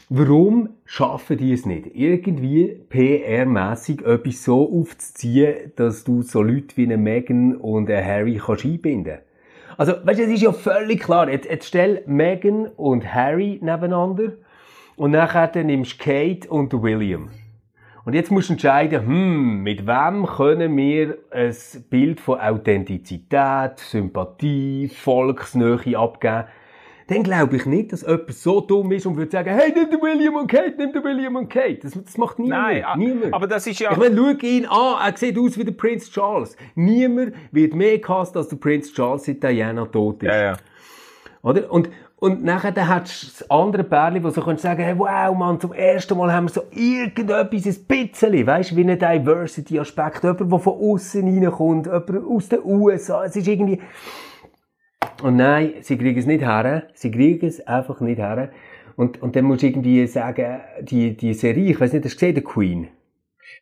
[0.09, 1.89] Warum schaffen die es nicht?
[1.93, 8.41] Irgendwie PR-mässig etwas so aufzuziehen, dass du so Leute wie eine Meghan und einen Harry
[8.41, 9.19] kannst einbinden
[9.77, 11.29] Also, weißt du, es ist ja völlig klar.
[11.29, 14.35] Jetzt, jetzt stell Meghan und Harry nebeneinander
[14.95, 17.31] und nachher dann nimmst du Kate und William.
[18.05, 21.57] Und jetzt musst du entscheiden, hm, mit wem können wir ein
[21.91, 26.45] Bild von Authentizität, Sympathie, Volksnähe abgeben.
[27.09, 30.03] Dann glaube ich nicht, dass jemand so dumm ist und würde sagen, hey, nimm den
[30.03, 31.79] William und Kate, nimm den William und Kate.
[31.83, 32.63] Das, das macht niemand.
[32.63, 33.33] Nein, a- niemand.
[33.33, 36.11] aber das ist ja- Ich meine, schau ihn an, er sieht aus wie der Prinz
[36.11, 36.57] Charles.
[36.75, 40.29] Niemand wird mehr gehasst, als der Prinz Charles, seit Diana tot ist.
[40.33, 40.57] ja, ja.
[41.43, 41.71] Oder?
[41.71, 45.33] Und, und nachher dann hast du das andere Pärchen, wo so können sagen, hey, wow,
[45.37, 50.25] Mann, zum ersten Mal haben wir so irgendetwas, ein bisschen, weißt du, wie ein Diversity-Aspekt,
[50.25, 53.81] jemand, der von außen reinkommt, jemand aus den USA, es ist irgendwie...
[55.23, 58.51] Und nein, sie kriegen es nicht her, sie kriegen es einfach nicht her.
[58.97, 62.19] Und, und dann musst du irgendwie sagen, die, die Serie, ich weiß nicht, hast du
[62.19, 62.89] gesehen, The Queen?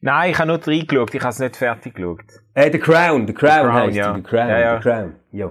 [0.00, 2.24] Nein, ich habe nur reingeschaut, ich habe es nicht fertig geschaut.
[2.54, 4.14] Äh, The Crown, The Crown, Crown, heisst ja.
[4.14, 4.76] The Crown, Ja, ja.
[4.76, 5.50] The Crown, ja.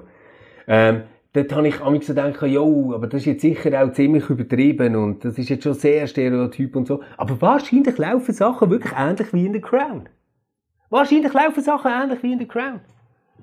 [0.68, 4.30] Ähm, dort habe ich amigs so gedacht, jo, aber das ist jetzt sicher auch ziemlich
[4.30, 7.02] übertrieben und das ist jetzt schon sehr stereotyp und so.
[7.18, 10.10] Aber wahrscheinlich laufen Sachen wirklich ähnlich wie in The Crown.
[10.90, 12.82] Wahrscheinlich laufen Sachen ähnlich wie in The Crown.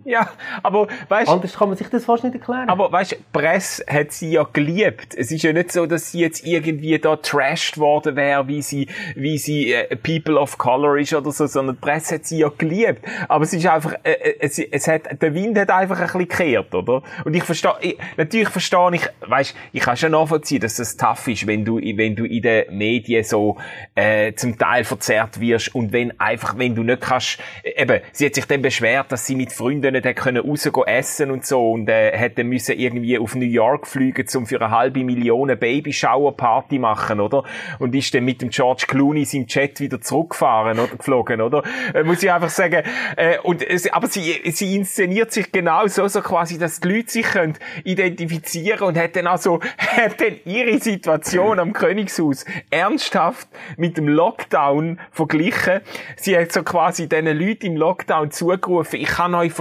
[0.05, 0.31] Ja,
[0.63, 2.69] aber weißt Anders kann man sich das fast nicht erklären.
[2.69, 5.15] Aber weißt, die Presse hat sie ja geliebt.
[5.15, 8.89] Es ist ja nicht so, dass sie jetzt irgendwie da trashed worden wäre, wie sie,
[9.15, 12.51] wie sie äh, People of Color ist oder so, sondern die Presse hat sie ja
[12.57, 13.03] geliebt.
[13.29, 16.29] Aber es ist einfach, äh, äh, es, es hat, der Wind hat einfach ein bisschen
[16.29, 17.03] gekehrt, oder?
[17.25, 21.29] Und ich verstehe, ich, natürlich verstehe ich, weißt, ich kann schon nachvollziehen, dass das tough
[21.29, 23.59] ist, wenn du, wenn du in den Medien so
[23.95, 28.27] äh, zum Teil verzerrt wirst und wenn einfach, wenn du nicht kannst, äh, eben, sie
[28.27, 31.89] hat sich dann beschwert, dass sie mit Freunden hat können rausgehen essen und so und
[31.89, 37.21] äh, hätte müssen irgendwie auf New York fliegen, um für eine halbe Million Baby-Shower-Party machen,
[37.21, 37.45] oder?
[37.79, 41.63] Und ist dann mit dem George Clooney seinem Jet wieder zurückgefahren oder geflogen, oder?
[41.95, 42.83] Äh, muss ich einfach sagen,
[43.17, 47.11] äh, und es, aber sie, sie inszeniert sich genau so, so quasi, dass die Leute
[47.11, 53.97] sich können identifizieren und hat dann also, hat dann ihre Situation am Königshaus ernsthaft mit
[53.97, 55.81] dem Lockdown verglichen.
[56.17, 59.53] Sie hat so quasi diesen Leuten im Lockdown zugerufen, ich kann euch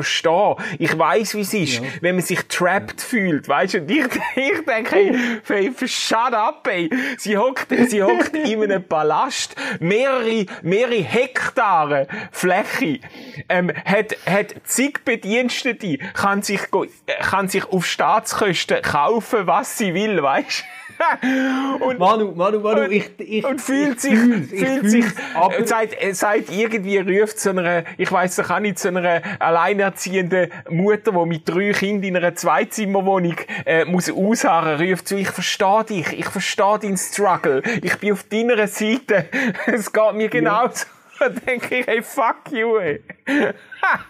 [0.78, 4.06] ich weiß, wie es ist, wenn man sich trapped fühlt, weißt du, und ich,
[4.36, 6.90] ich denke, hey, hey, shut up, ey.
[7.18, 13.00] Sie hockt, sie hockt in einem Palast, mehrere, mehrere Hektare Fläche,
[13.48, 16.62] ähm, hat, hat zig Bedienstete, kann sich,
[17.06, 20.79] äh, kann sich auf Staatskosten kaufen, was sie will, weißt du?
[21.80, 24.92] Und, Manu, Manu, Manu, und, ich, ich, und fühlt ich sich, fühl's, ich fühlt fühl's,
[24.92, 28.90] sich, aber seit, äh, seit irgendwie ruft zu einer, ich weiss doch auch nicht, zu
[28.90, 33.36] einer alleinerziehenden Mutter, die mit drei Kindern in einer Zweizimmerwohnung,
[33.66, 38.24] äh, muss ausharren, ruft zu, ich verstehe dich, ich verstehe deinen Struggle, ich bin auf
[38.24, 39.26] deiner Seite,
[39.68, 40.86] es geht mir genauso.
[41.20, 43.02] Da denke ich, hey, fuck you, ey.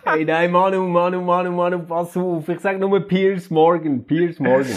[0.04, 2.48] Hey, nein, Manu, Manu, Manu, Manu, pass auf.
[2.50, 4.76] Ich sag nur Piers Morgan, Piers Morgan.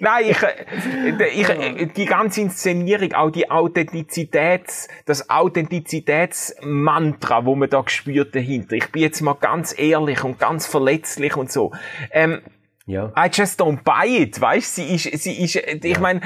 [0.00, 7.68] Nein, ich, äh, ich, äh, die ganze Inszenierung, auch die Authentizitäts, das Authentizitätsmantra, wo man
[7.68, 8.76] da gespürt dahinter.
[8.76, 11.72] Ich bin jetzt mal ganz ehrlich und ganz verletzlich und so.
[12.10, 12.40] Ähm,
[12.86, 13.12] ja.
[13.16, 14.74] I just don't buy it, weißt?
[14.74, 16.00] Sie ist, sie ist, ich ja.
[16.00, 16.20] meine,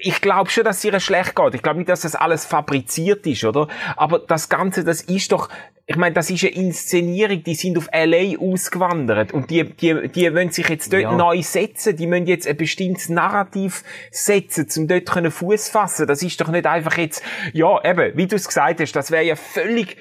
[0.00, 1.54] ich glaube schon, dass es ihr schlecht geht.
[1.54, 3.68] Ich glaube nicht, dass das alles fabriziert ist, oder?
[3.96, 5.48] Aber das Ganze, das ist doch,
[5.86, 10.34] ich meine, das ist eine Inszenierung, die sind auf LA ausgewandert und die, die, die
[10.34, 11.12] wollen sich jetzt dort ja.
[11.12, 16.06] neu setzen, die müssen jetzt ein bestimmtes Narrativ setzen, um dort Fuß fassen.
[16.06, 19.24] Das ist doch nicht einfach jetzt, ja, eben, wie du es gesagt hast, das wäre
[19.24, 19.96] ja völlig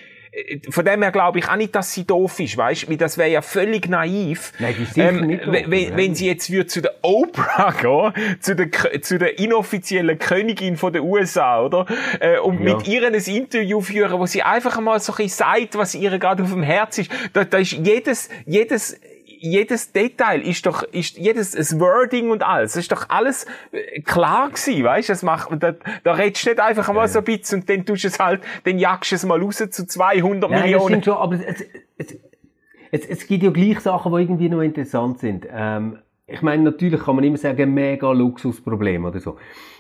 [0.70, 2.96] von dem her glaube ich auch nicht, dass sie doof ist, weißt du?
[2.96, 4.54] Das wäre ja völlig naiv.
[4.60, 7.72] Nein, die sicher ähm, nicht doof, wenn, wenn sie jetzt würde zu der Oprah
[8.14, 11.86] gehen, zu der, zu der inoffiziellen Königin von den USA, oder?
[12.22, 12.76] Äh, und ja.
[12.76, 16.18] mit ihr ein Interview führen, wo sie einfach mal so ein bisschen sagt, was ihr
[16.18, 17.12] gerade auf dem Herz ist.
[17.34, 19.00] Da, da ist jedes, jedes
[19.42, 24.50] jedes Detail ist doch, ist jedes das Wording und alles, ist doch alles äh, klar
[24.50, 25.14] gewesen, weißt du?
[25.14, 25.74] Das macht, da,
[26.04, 28.20] da redest du nicht einfach einmal ja, so ein bisschen und dann tust du es
[28.20, 30.96] halt, dann jagst du es mal raus zu 200 Nein, Millionen.
[31.02, 31.66] Das schon, aber es,
[31.98, 32.18] es,
[32.92, 35.48] es, es gibt ja gleich Sachen, die irgendwie noch interessant sind.
[35.52, 39.38] Ähm, ich meine, natürlich kann man immer sagen, mega Luxusproblem oder so.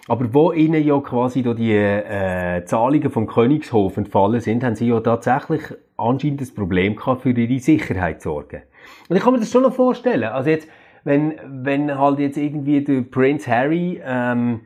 [0.08, 4.88] Aber wo ihnen ja quasi da die äh, Zahlungen vom Königshof entfallen sind, haben sie
[4.88, 5.62] ja tatsächlich
[5.98, 8.64] anscheinend das Problem gehabt, für ihre Sicherheit zu sorgen.
[9.12, 10.24] Und ich kann mir das schon noch vorstellen.
[10.24, 10.70] Also jetzt,
[11.04, 14.62] wenn, wenn halt jetzt irgendwie der Prince Harry ähm,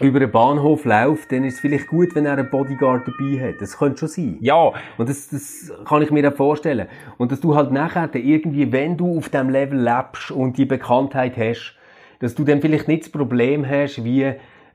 [0.00, 3.60] über den Bahnhof läuft, dann ist es vielleicht gut, wenn er einen Bodyguard dabei hat.
[3.60, 4.38] Das könnte schon sein.
[4.40, 4.72] Ja.
[4.96, 6.88] Und das, das kann ich mir auch vorstellen.
[7.18, 11.36] Und dass du halt nachher irgendwie, wenn du auf dem Level lebst und die Bekanntheit
[11.36, 11.76] hast,
[12.20, 14.32] dass du dann vielleicht nicht das Problem hast, wie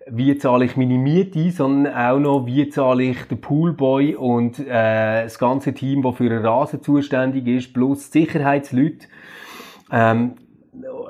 [0.09, 5.23] wie zahle ich meine Miete, sondern auch noch, wie zahle ich den Poolboy und äh,
[5.23, 9.07] das ganze Team, das für den Rasen zuständig ist, plus Sicherheitsleute.
[9.91, 10.35] Ähm,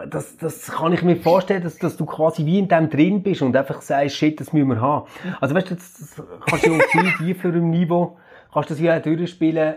[0.10, 3.42] das, das kann ich mir vorstellen, dass, dass du quasi wie in dem drin bist
[3.42, 5.08] und einfach sagst, shit, das müssen wir haben.
[5.40, 8.18] Also weißt du, das, das kannst du auf viel tieferem Niveau,
[8.54, 9.76] kannst du das ja auch durchspielen,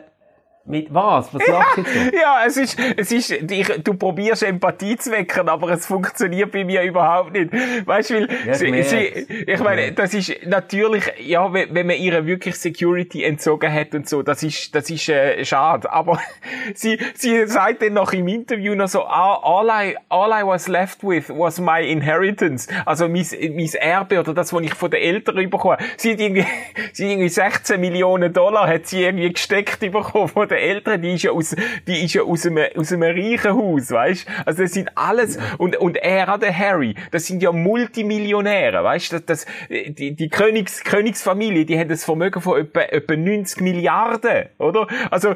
[0.66, 1.32] mit was?
[1.32, 2.16] Was lachst du jetzt so?
[2.16, 6.64] Ja, es ist, es ist, ich, du probierst Empathie zu wecken, aber es funktioniert bei
[6.64, 7.50] mir überhaupt nicht.
[7.86, 11.96] Weißt du, weil, ja, sie, sie, ich meine, das ist natürlich, ja, wenn, wenn man
[11.96, 15.90] ihre wirklich Security entzogen hat und so, das ist, das ist, äh, schade.
[15.92, 16.20] Aber
[16.74, 20.68] sie, sie sagt dann noch im Interview noch so, ah, all I, all I was
[20.68, 22.68] left with was my inheritance.
[22.84, 25.78] Also mein, mein Erbe oder das, was ich von den Eltern bekomme.
[25.96, 26.46] Sie hat irgendwie,
[26.92, 31.02] sie hat irgendwie 16 Millionen Dollar hat sie irgendwie gesteckt bekommen von den der Eltern,
[31.02, 31.54] die ist ja aus,
[31.86, 34.26] die ist ja aus einem, aus einem reichen Haus, weißt?
[34.44, 39.12] Also das sind alles, und, und er, der Harry, das sind ja Multimillionäre, weißt?
[39.12, 44.46] Das, das, die, die Königs, Königsfamilie, die hat das Vermögen von etwa, etwa 90 Milliarden,
[44.58, 44.86] oder?
[45.10, 45.34] Also, äh,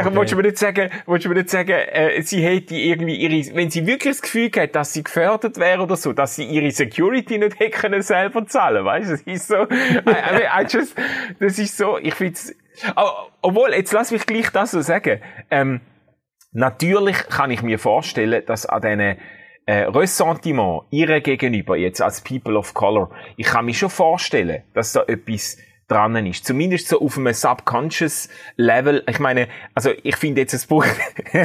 [0.00, 0.10] okay.
[0.12, 3.54] willst du mir nicht sagen, willst du mir nicht sagen, äh, sie hätte irgendwie ihre,
[3.54, 6.70] wenn sie wirklich das Gefühl hat, dass sie gefördert wäre oder so, dass sie ihre
[6.70, 9.10] Security nicht hätte können selber zahlen, weißt?
[9.12, 9.66] Das ist so, I,
[10.06, 10.94] I, I just,
[11.38, 12.54] das ist so, ich find's,
[13.42, 15.20] obwohl, jetzt lass mich gleich das so sagen.
[15.50, 15.80] Ähm,
[16.52, 19.18] natürlich kann ich mir vorstellen, dass an diesen
[19.66, 24.92] äh, Ressentiment ihre gegenüber, jetzt als People of Color, ich kann mir schon vorstellen, dass
[24.92, 26.46] da etwas dran ist.
[26.46, 29.02] Zumindest so auf einem subconscious Level.
[29.08, 30.88] Ich meine, also ich finde jetzt, es braucht,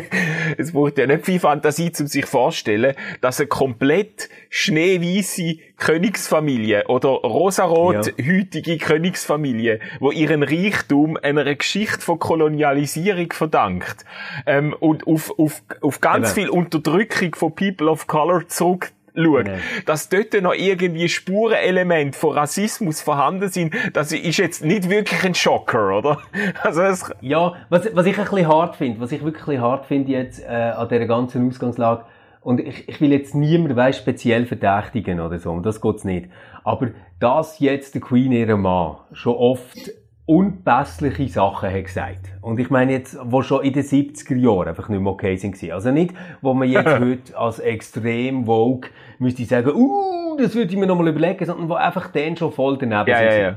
[0.57, 7.09] es braucht ja nicht viel Fantasie, um sich vorzustellen, dass eine komplett schneeweiße Königsfamilie oder
[7.09, 14.05] rosarot-hütige Königsfamilie, wo ihren Reichtum einer Geschichte von Kolonialisierung verdankt
[14.45, 16.35] ähm, und auf, auf, auf ganz Eben.
[16.35, 19.57] viel Unterdrückung von People of Color zurück schaut, nee.
[19.85, 25.35] dass dort noch irgendwie Spurenelement von Rassismus vorhanden sind, das ist jetzt nicht wirklich ein
[25.35, 26.19] Schocker, oder?
[26.63, 30.11] Also das ja, was, was ich ein bisschen hart finde, was ich wirklich hart finde
[30.11, 32.05] jetzt äh, an dieser ganzen Ausgangslage,
[32.41, 36.29] und ich, ich will jetzt niemand weiss, speziell verdächtigen oder so, und das geht's nicht.
[36.63, 39.91] Aber dass jetzt der Queen ihrem Mann schon oft
[40.29, 42.33] unpässliche Sachen hat gesagt.
[42.41, 45.59] Und ich meine jetzt, wo schon in den 70er Jahren einfach nicht mehr okay sind.
[45.71, 50.77] Also nicht, wo man jetzt heute als extrem Vogue müsste sagen, uh, das würde ich
[50.77, 53.31] mir nochmal überlegen, sondern wo einfach dann schon voll daneben ja, sind.
[53.31, 53.55] Ja, ja.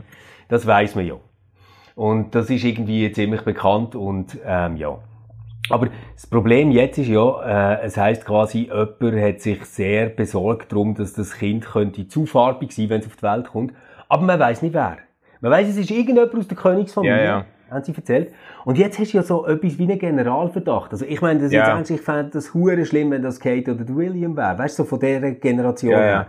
[0.49, 1.17] Das weiß man ja.
[1.95, 4.97] Und das ist irgendwie ziemlich bekannt und ähm, ja.
[5.69, 10.73] Aber das Problem jetzt ist ja, äh, es heißt quasi, jemand hat sich sehr besorgt
[10.73, 13.75] darum, dass das Kind könnte zu farbig sein, wenn es auf die Welt kommt.
[14.09, 14.97] Aber man weiß nicht wer.
[15.43, 17.17] Man weiss, es ist irgendjemand aus der Königsfamilie.
[17.17, 17.45] Ja, ja.
[17.69, 18.33] Haben sie erzählt.
[18.65, 20.93] Und jetzt hast du ja so etwas wie einen Generalverdacht.
[20.93, 21.61] Also ich meine, das ja.
[21.61, 24.57] jetzt eigentlich, ich fände das hure schlimm, wenn das Kate oder William wäre.
[24.57, 26.27] Weißt du, so von dieser Generation her.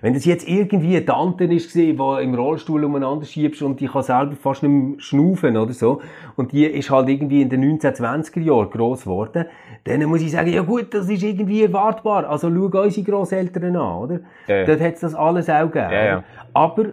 [0.00, 4.02] Wenn das jetzt irgendwie eine Tante ist die im Rollstuhl umeinander schiebst und die kann
[4.02, 6.02] selber fast nicht mehr schnaufen oder so,
[6.36, 9.46] und die ist halt irgendwie in den 1920er Jahren gross geworden,
[9.84, 12.28] dann muss ich sagen, ja gut, das ist irgendwie erwartbar.
[12.28, 14.20] Also schau unsere Grosseltern an, oder?
[14.48, 14.64] Ja, ja.
[14.64, 15.92] Dort hat es das alles auch gegeben.
[15.92, 16.24] Ja, ja.
[16.52, 16.86] Aber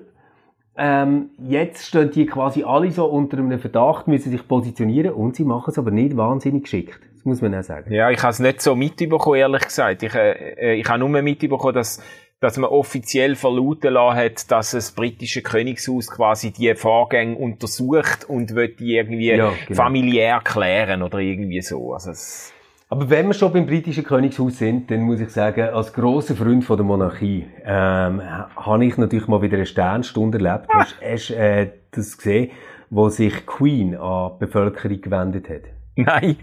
[0.77, 5.43] ähm, jetzt stehen die quasi alle so unter einem Verdacht, müssen sich positionieren und sie
[5.43, 6.99] machen es aber nicht wahnsinnig geschickt.
[7.15, 7.93] Das muss man auch sagen.
[7.93, 10.03] Ja, ich habe es nicht so mitbekommen, ehrlich gesagt.
[10.03, 12.01] Ich, äh, ich habe nur mitbekommen, dass,
[12.39, 18.55] dass man offiziell verlauten lassen hat, dass das britische Königshaus quasi die Vorgänge untersucht und
[18.55, 19.83] wird die irgendwie Ja, genau.
[19.83, 21.93] familiär klären oder irgendwie so.
[21.93, 22.52] Also es,
[22.93, 26.63] Aber wenn wir schon beim britischen Königshaus sind, dann muss ich sagen, als grosser Freund
[26.63, 28.21] von der Monarchie ähm,
[28.55, 30.67] habe ich natürlich mal wieder eine Sternstunde erlebt.
[30.71, 32.51] Hast hast du äh, das gesehen,
[32.91, 35.61] wo sich Queen an die Bevölkerung gewendet hat?
[35.95, 36.37] nein.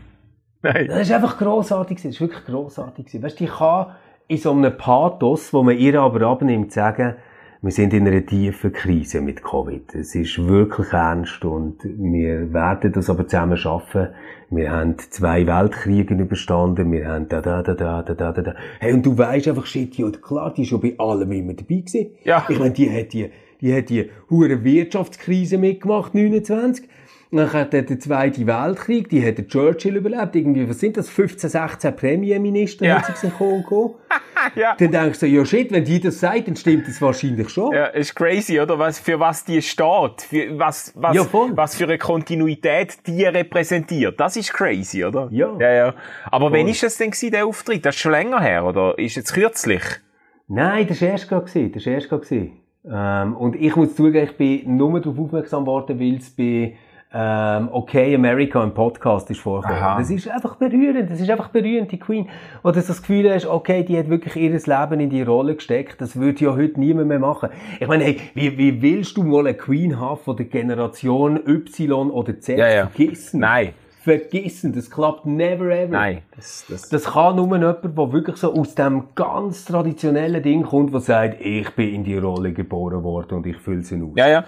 [0.61, 0.89] Nein.
[0.89, 1.99] Das ist einfach grossartig.
[1.99, 3.07] Das ist wirklich grossartig.
[3.23, 3.93] Weißt du, ich kann
[4.27, 7.15] in so einem Pathos, wo man ihr aber abnimmt, sagen,
[7.63, 9.95] wir sind in einer tiefen Krise mit Covid.
[9.95, 14.09] Es ist wirklich ernst und wir werden das aber zusammen schaffen.
[14.49, 16.91] Wir haben zwei Weltkriege überstanden.
[16.91, 18.55] Wir haben da, da, da, da, da, da, da.
[18.79, 21.77] Hey, und du weisst einfach, shit, ja, klar, die ist schon bei allem immer dabei
[21.77, 22.13] gewesen.
[22.25, 22.47] Ja.
[22.49, 26.89] Ich meine, die hat die, die hat die hure Wirtschaftskrise mitgemacht, 29.
[27.33, 30.35] Dann hat er den Zweiten Weltkrieg, die hat der Churchill überlebt.
[30.35, 31.09] Irgendwie, was sind das?
[31.09, 32.97] 15, 16 Premierminister Ja.
[33.07, 33.95] hat sie sich gekommen.
[34.57, 34.75] ja.
[34.77, 37.73] Dann denkst du, ja shit, wenn die das sagt, dann stimmt das wahrscheinlich schon.
[37.73, 38.79] Ja, ist crazy, oder?
[38.81, 44.19] Was, für was die steht, für was, was, Ja, was für eine Kontinuität die repräsentiert.
[44.19, 45.29] Das ist crazy, oder?
[45.31, 45.57] Ja.
[45.61, 45.95] Ja, ja.
[46.33, 46.59] Aber Voll.
[46.59, 47.87] wann ist das denn gewesen, der Auftritt?
[47.87, 48.99] Das ist schon länger her, oder?
[48.99, 49.83] Ist jetzt kürzlich?
[50.49, 51.69] Nein, das war erst gerade.
[51.71, 52.51] Das war erst gerade.
[52.93, 56.75] Ähm, und ich muss zugeben, ich bin nur darauf aufmerksam geworden, weil es bei
[57.13, 59.99] ähm, Okay America im Podcast ist vorgekommen.
[59.99, 61.11] Das ist einfach berührend.
[61.11, 62.29] Das ist einfach berührend, die Queen.
[62.63, 66.01] Oder du das Gefühl hast, okay, die hat wirklich ihr Leben in die Rolle gesteckt.
[66.01, 67.49] Das würde ja heute niemand mehr machen.
[67.81, 72.11] Ich meine, hey, wie, wie willst du mal eine Queen haben von der Generation Y
[72.11, 72.59] oder Z?
[72.59, 72.87] Ja, ja.
[72.87, 73.41] Vergessen.
[73.41, 73.71] Nein.
[74.03, 74.73] Vergessen.
[74.73, 75.93] Das klappt never ever.
[75.93, 76.23] Nein.
[76.37, 80.95] Das, das, Das kann nur jemand, der wirklich so aus dem ganz traditionellen Ding kommt,
[80.95, 84.13] der sagt, ich bin in die Rolle geboren worden und ich fülle sie aus.
[84.15, 84.45] ja, ja.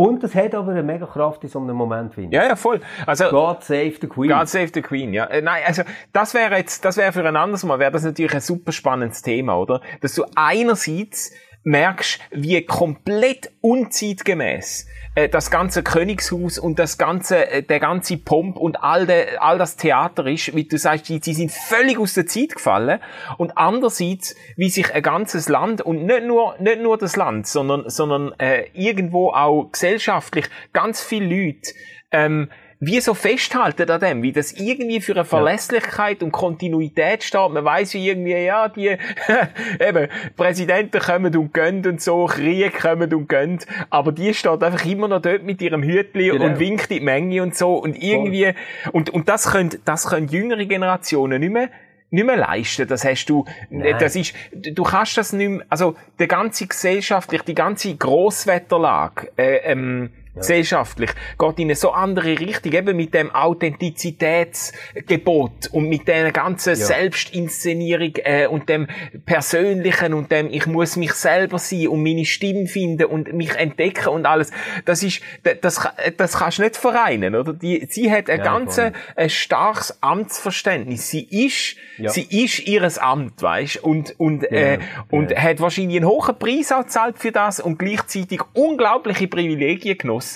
[0.00, 2.34] Und das hat aber eine mega Kraft in so einem Moment, finde ich.
[2.34, 2.80] Ja, ja, voll.
[3.04, 4.30] Also, God save the Queen.
[4.30, 5.26] God save the Queen, ja.
[5.26, 5.82] Äh, nein, also,
[6.14, 9.20] das wäre jetzt, das wäre für ein anderes Mal, wäre das natürlich ein super spannendes
[9.20, 9.82] Thema, oder?
[10.00, 17.62] Dass du einerseits merkst, wie komplett unzeitgemäß äh, das ganze Königshaus und das ganze, äh,
[17.62, 21.34] der ganze Pomp und all, de, all das Theater ist, wie du sagst, die, die
[21.34, 23.00] sind völlig aus der Zeit gefallen.
[23.36, 27.88] Und andererseits, wie sich ein ganzes Land und nicht nur, nicht nur das Land, sondern,
[27.88, 31.72] sondern äh, irgendwo auch gesellschaftlich ganz viele Leute
[32.12, 32.50] ähm,
[32.82, 37.50] wie so festhalten an dem, wie das irgendwie für eine Verlässlichkeit und Kontinuität steht.
[37.50, 38.96] Man weiß wie irgendwie, ja, die,
[39.80, 43.58] eben, Präsidenten kommen und gehen und so, Kriege kommen und gehen,
[43.90, 46.44] aber die steht einfach immer noch dort mit ihrem Hütli Genau.
[46.46, 48.54] und winkt in die Menge und so und irgendwie,
[48.92, 51.68] und, und das können, das können jüngere Generationen nicht mehr,
[52.08, 52.88] nicht mehr leisten.
[52.88, 53.96] Das hast du, Nein.
[54.00, 59.56] das ist, du kannst das nicht mehr, also, der ganze gesellschaftlich, die ganze Grosswetterlage, äh,
[59.70, 66.30] ähm, gesellschaftlich, geht in eine so andere Richtung, eben mit dem Authentizitätsgebot und mit der
[66.32, 68.86] ganzen Selbstinszenierung äh, und dem
[69.26, 74.08] Persönlichen und dem, ich muss mich selber sein und meine Stimme finden und mich entdecken
[74.08, 74.50] und alles.
[74.84, 75.20] Das ist,
[75.60, 75.80] das,
[76.16, 77.52] das, kannst du nicht vereinen, oder?
[77.52, 78.80] Die, sie hat ein Ja, ganz
[79.28, 81.10] starkes Amtsverständnis.
[81.10, 82.10] Sie ist, Ja.
[82.10, 84.78] sie ist ihres Amt, weißt, und, und, äh, Ja,
[85.10, 85.38] und ja.
[85.38, 90.29] hat wahrscheinlich einen hohen Preis auch gezahlt für das und gleichzeitig unglaubliche Privilegien genossen.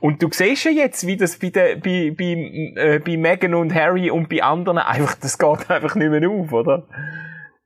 [0.00, 3.74] Und du siehst ja jetzt, wie das bei, der, bei, bei, äh, bei Meghan und
[3.74, 6.84] Harry und bei anderen einfach, das geht einfach nicht mehr auf, oder?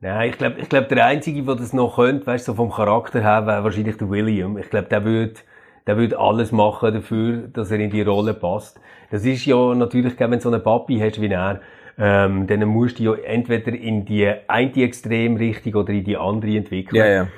[0.00, 2.70] Nein, ich glaube, ich glaub, der Einzige, der das noch könnte, weißt du, so vom
[2.70, 4.58] Charakter her, wäre wahrscheinlich der William.
[4.58, 5.40] Ich glaube, der würde
[5.86, 8.80] der würde alles machen dafür, dass er in die Rolle passt.
[9.10, 11.60] Das ist ja natürlich, wenn du so einen Papi hast wie er,
[11.98, 16.96] ähm, dann musst du ja entweder in die eine Extremrichtung oder in die andere entwickeln.
[17.12, 17.28] ja.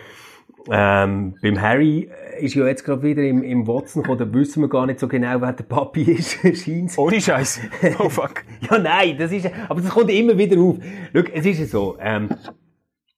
[0.70, 4.68] Ähm, beim Harry ist ja jetzt gerade wieder im, im Watson gekommen, da wissen wir
[4.68, 6.98] gar nicht so genau, wer der Papi ist, scheint's.
[6.98, 7.60] Ohne Scheiß.
[7.98, 8.44] Oh fuck.
[8.70, 10.76] Ja, nein, das ist, aber das kommt immer wieder auf.
[11.12, 12.28] Schau, es ist ja so, ähm,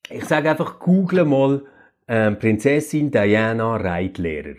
[0.09, 1.63] ich sage einfach, google mal,
[2.09, 4.57] ähm, Prinzessin Diana Reitlehrer.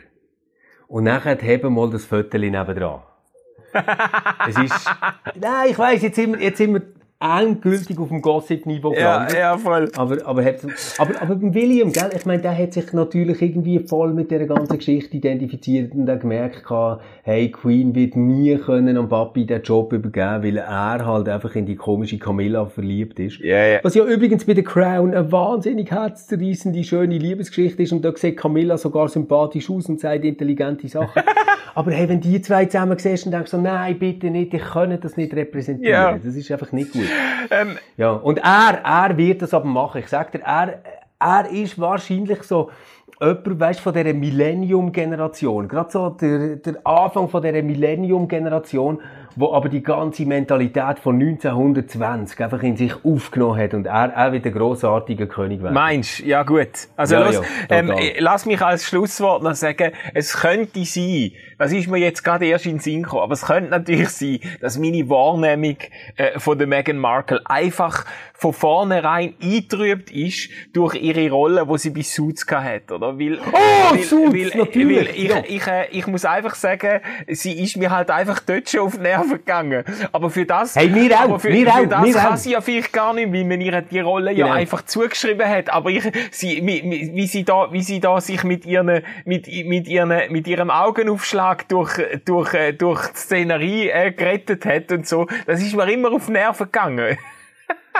[0.88, 3.02] Und nachher heben mal das Foto nebendran.
[4.48, 4.90] es ist,
[5.40, 6.82] nein, ich weiss, jetzt sind wir, jetzt sind wir,
[7.22, 9.38] endgültig auf dem Gossip-Niveau Ja, gelandet.
[9.38, 9.92] ja, voll.
[9.96, 10.56] Aber, aber, hat,
[10.98, 14.46] aber, aber beim William, gell, ich meine, der hat sich natürlich irgendwie voll mit dieser
[14.46, 19.62] ganzen Geschichte identifiziert und dann gemerkt, gehabt, hey, Queen wird nie können am Papi den
[19.62, 23.40] Job übergeben, weil er halt einfach in die komische Camilla verliebt ist.
[23.40, 23.80] Ja, ja.
[23.84, 28.38] Was ja übrigens bei The Crown eine wahnsinnig herzzerreißende, schöne Liebesgeschichte ist und da sieht
[28.38, 31.22] Camilla sogar sympathisch aus und sagt intelligente Sachen.
[31.76, 34.98] aber hey, wenn die zwei zusammen siehst und denkst so, nein, bitte nicht, ich kann
[35.00, 35.94] das nicht repräsentieren.
[35.94, 36.18] Ja.
[36.18, 37.11] Das ist einfach nicht gut.
[37.50, 40.00] Ähm, Ja, und er, er wird das aber machen.
[40.00, 40.82] Ich sag dir, er,
[41.20, 42.70] er ist wahrscheinlich so
[43.20, 45.68] jemand, weißt, von dieser Millennium-Generation.
[45.68, 49.02] Gerade so der, der Anfang von dieser Millennium-Generation,
[49.36, 54.32] wo aber die ganze Mentalität von 1920 einfach in sich aufgenommen hat und er, er
[54.32, 55.74] wird ein grossartiger König werden.
[55.74, 56.70] Meinst Ja, gut.
[56.96, 61.32] Also, Ja, los, ja, ähm, äh, lass mich als Schlusswort noch sagen, es könnte sein,
[61.58, 64.40] das ist mir jetzt gerade erst in den Sinn gekommen, aber es könnte natürlich sein,
[64.62, 65.78] dass meine Wahrnehmung
[66.16, 71.92] äh, von der Meghan Markle einfach von vornherein eingetrübt ist durch ihre Rolle, wo sie
[71.92, 73.20] bei Suits hat, oder?
[73.20, 75.44] Weil, Oh, weil, Suits, weil, natürlich, Weil ich, ja.
[75.48, 79.04] ich, äh, ich muss einfach sagen, sie ist mir halt einfach dort schon auf die
[79.22, 79.84] Nerven gegangen.
[80.12, 82.38] Aber für das, Hey, mir auch, aber für, mir für auch, das mir kann auch.
[82.38, 84.58] sie ja vielleicht gar nicht, weil man ihr die Rolle ja Genau.
[84.58, 85.72] einfach zugeschrieben hat.
[85.72, 89.48] Aber ich, sie, wie, wie wie sie da, wie sie da sich mit ihren, mit,
[89.66, 91.94] mit ihren, mit ihrem Augenaufschlag durch,
[92.26, 96.26] durch, äh, durch die Szenerie äh, gerettet hat und so, das ist mir immer auf
[96.28, 97.18] die Nerven gegangen.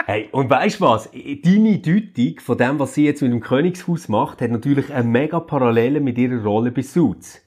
[0.06, 1.10] Hey, und weißt du was?
[1.12, 5.38] Deine Deutung von dem, was sie jetzt mit dem Königshaus macht, hat natürlich eine mega
[5.38, 7.42] Parallele mit ihrer Rolle bei Suits.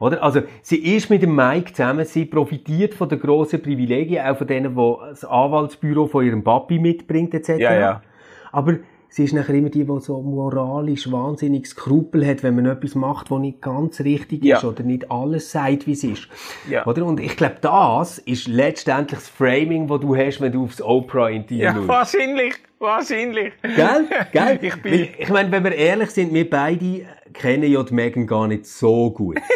[0.00, 0.22] Oder?
[0.22, 4.46] Also, sie ist mit dem Mike zusammen, sie profitiert von den grossen Privilegien, auch von
[4.46, 7.50] denen, die das Anwaltsbüro von ihrem Papi mitbringt, etc.
[7.58, 8.02] Ja, ja.
[8.50, 8.78] Aber
[9.10, 13.30] sie ist nachher immer die, die so moralisch wahnsinnig Skrupel hat, wenn man etwas macht,
[13.30, 14.56] was nicht ganz richtig Ja.
[14.56, 16.28] ist oder nicht alles sagt, wie es ist.
[16.68, 16.86] Ja.
[16.86, 17.04] Oder?
[17.04, 21.62] Und ich glaube, das ist letztendlich das Framing, das du hast, wenn du aufs Oprah-Interview
[21.62, 21.88] Ja, schaust.
[21.88, 23.52] wahrscheinlich, wahrscheinlich.
[23.62, 24.06] Gell?
[24.32, 24.58] Gell?
[24.62, 27.02] Ich bin- ich meine, wenn wir ehrlich sind, wir beide
[27.34, 29.38] kennen ja die Megan gar nicht so gut.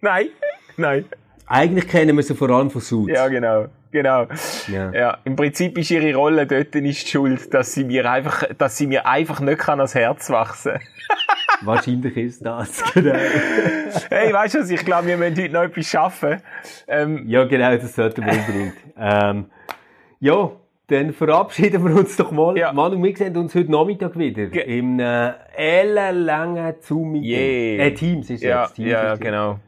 [0.00, 0.26] Nein,
[0.76, 1.04] nein.
[1.46, 3.12] Eigentlich kennen wir sie vor allem von Suits.
[3.14, 3.66] Ja, genau.
[3.92, 4.26] Genau.
[4.68, 4.92] Ja.
[4.92, 5.18] Ja.
[5.24, 9.04] im Prinzip ist ihre Rolle dort nicht schuld, dass sie mir einfach, dass sie mir
[9.06, 10.74] einfach nicht kann ans Herz wachsen.
[11.62, 13.14] Wahrscheinlich ist das, genau.
[14.10, 14.70] hey, weißt du was?
[14.70, 16.40] Ich glaube, wir müssen heute noch etwas schaffen.
[16.86, 18.74] Ähm, Ja, genau, das sollten wir unbedingt.
[18.96, 19.46] ähm,
[20.20, 20.50] ja,
[20.86, 22.56] dann verabschieden wir uns doch mal.
[22.56, 22.72] Ja.
[22.72, 24.46] Manu, wir sehen uns heute Nachmittag wieder.
[24.46, 27.76] Ge- Im äh, ellenlangen Zoom-Meeting.
[27.78, 27.86] Yeah.
[27.86, 28.74] Äh, Teams ist ja, jetzt.
[28.74, 29.58] Teams ja, genau.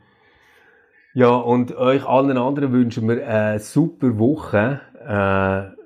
[1.15, 4.81] Ja, und euch allen anderen wünschen wir eine super Woche.
[5.01, 5.77] Äh,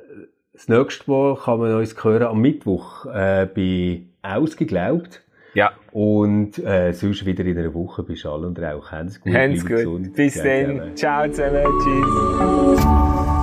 [0.52, 5.22] das nächste Mal kann man uns hören am Mittwoch äh, bei Ausgeglaubt.
[5.54, 8.92] Ja, Und äh, sonst wieder in einer Woche bei Schall und Rauch.
[8.92, 9.32] Habt's gut.
[9.34, 9.76] Hans bleibt gut.
[9.78, 10.14] gesund.
[10.14, 10.94] Bis dann.
[10.96, 11.28] ciao.
[11.28, 11.64] Ciao zusammen.
[11.82, 13.35] Tschüss.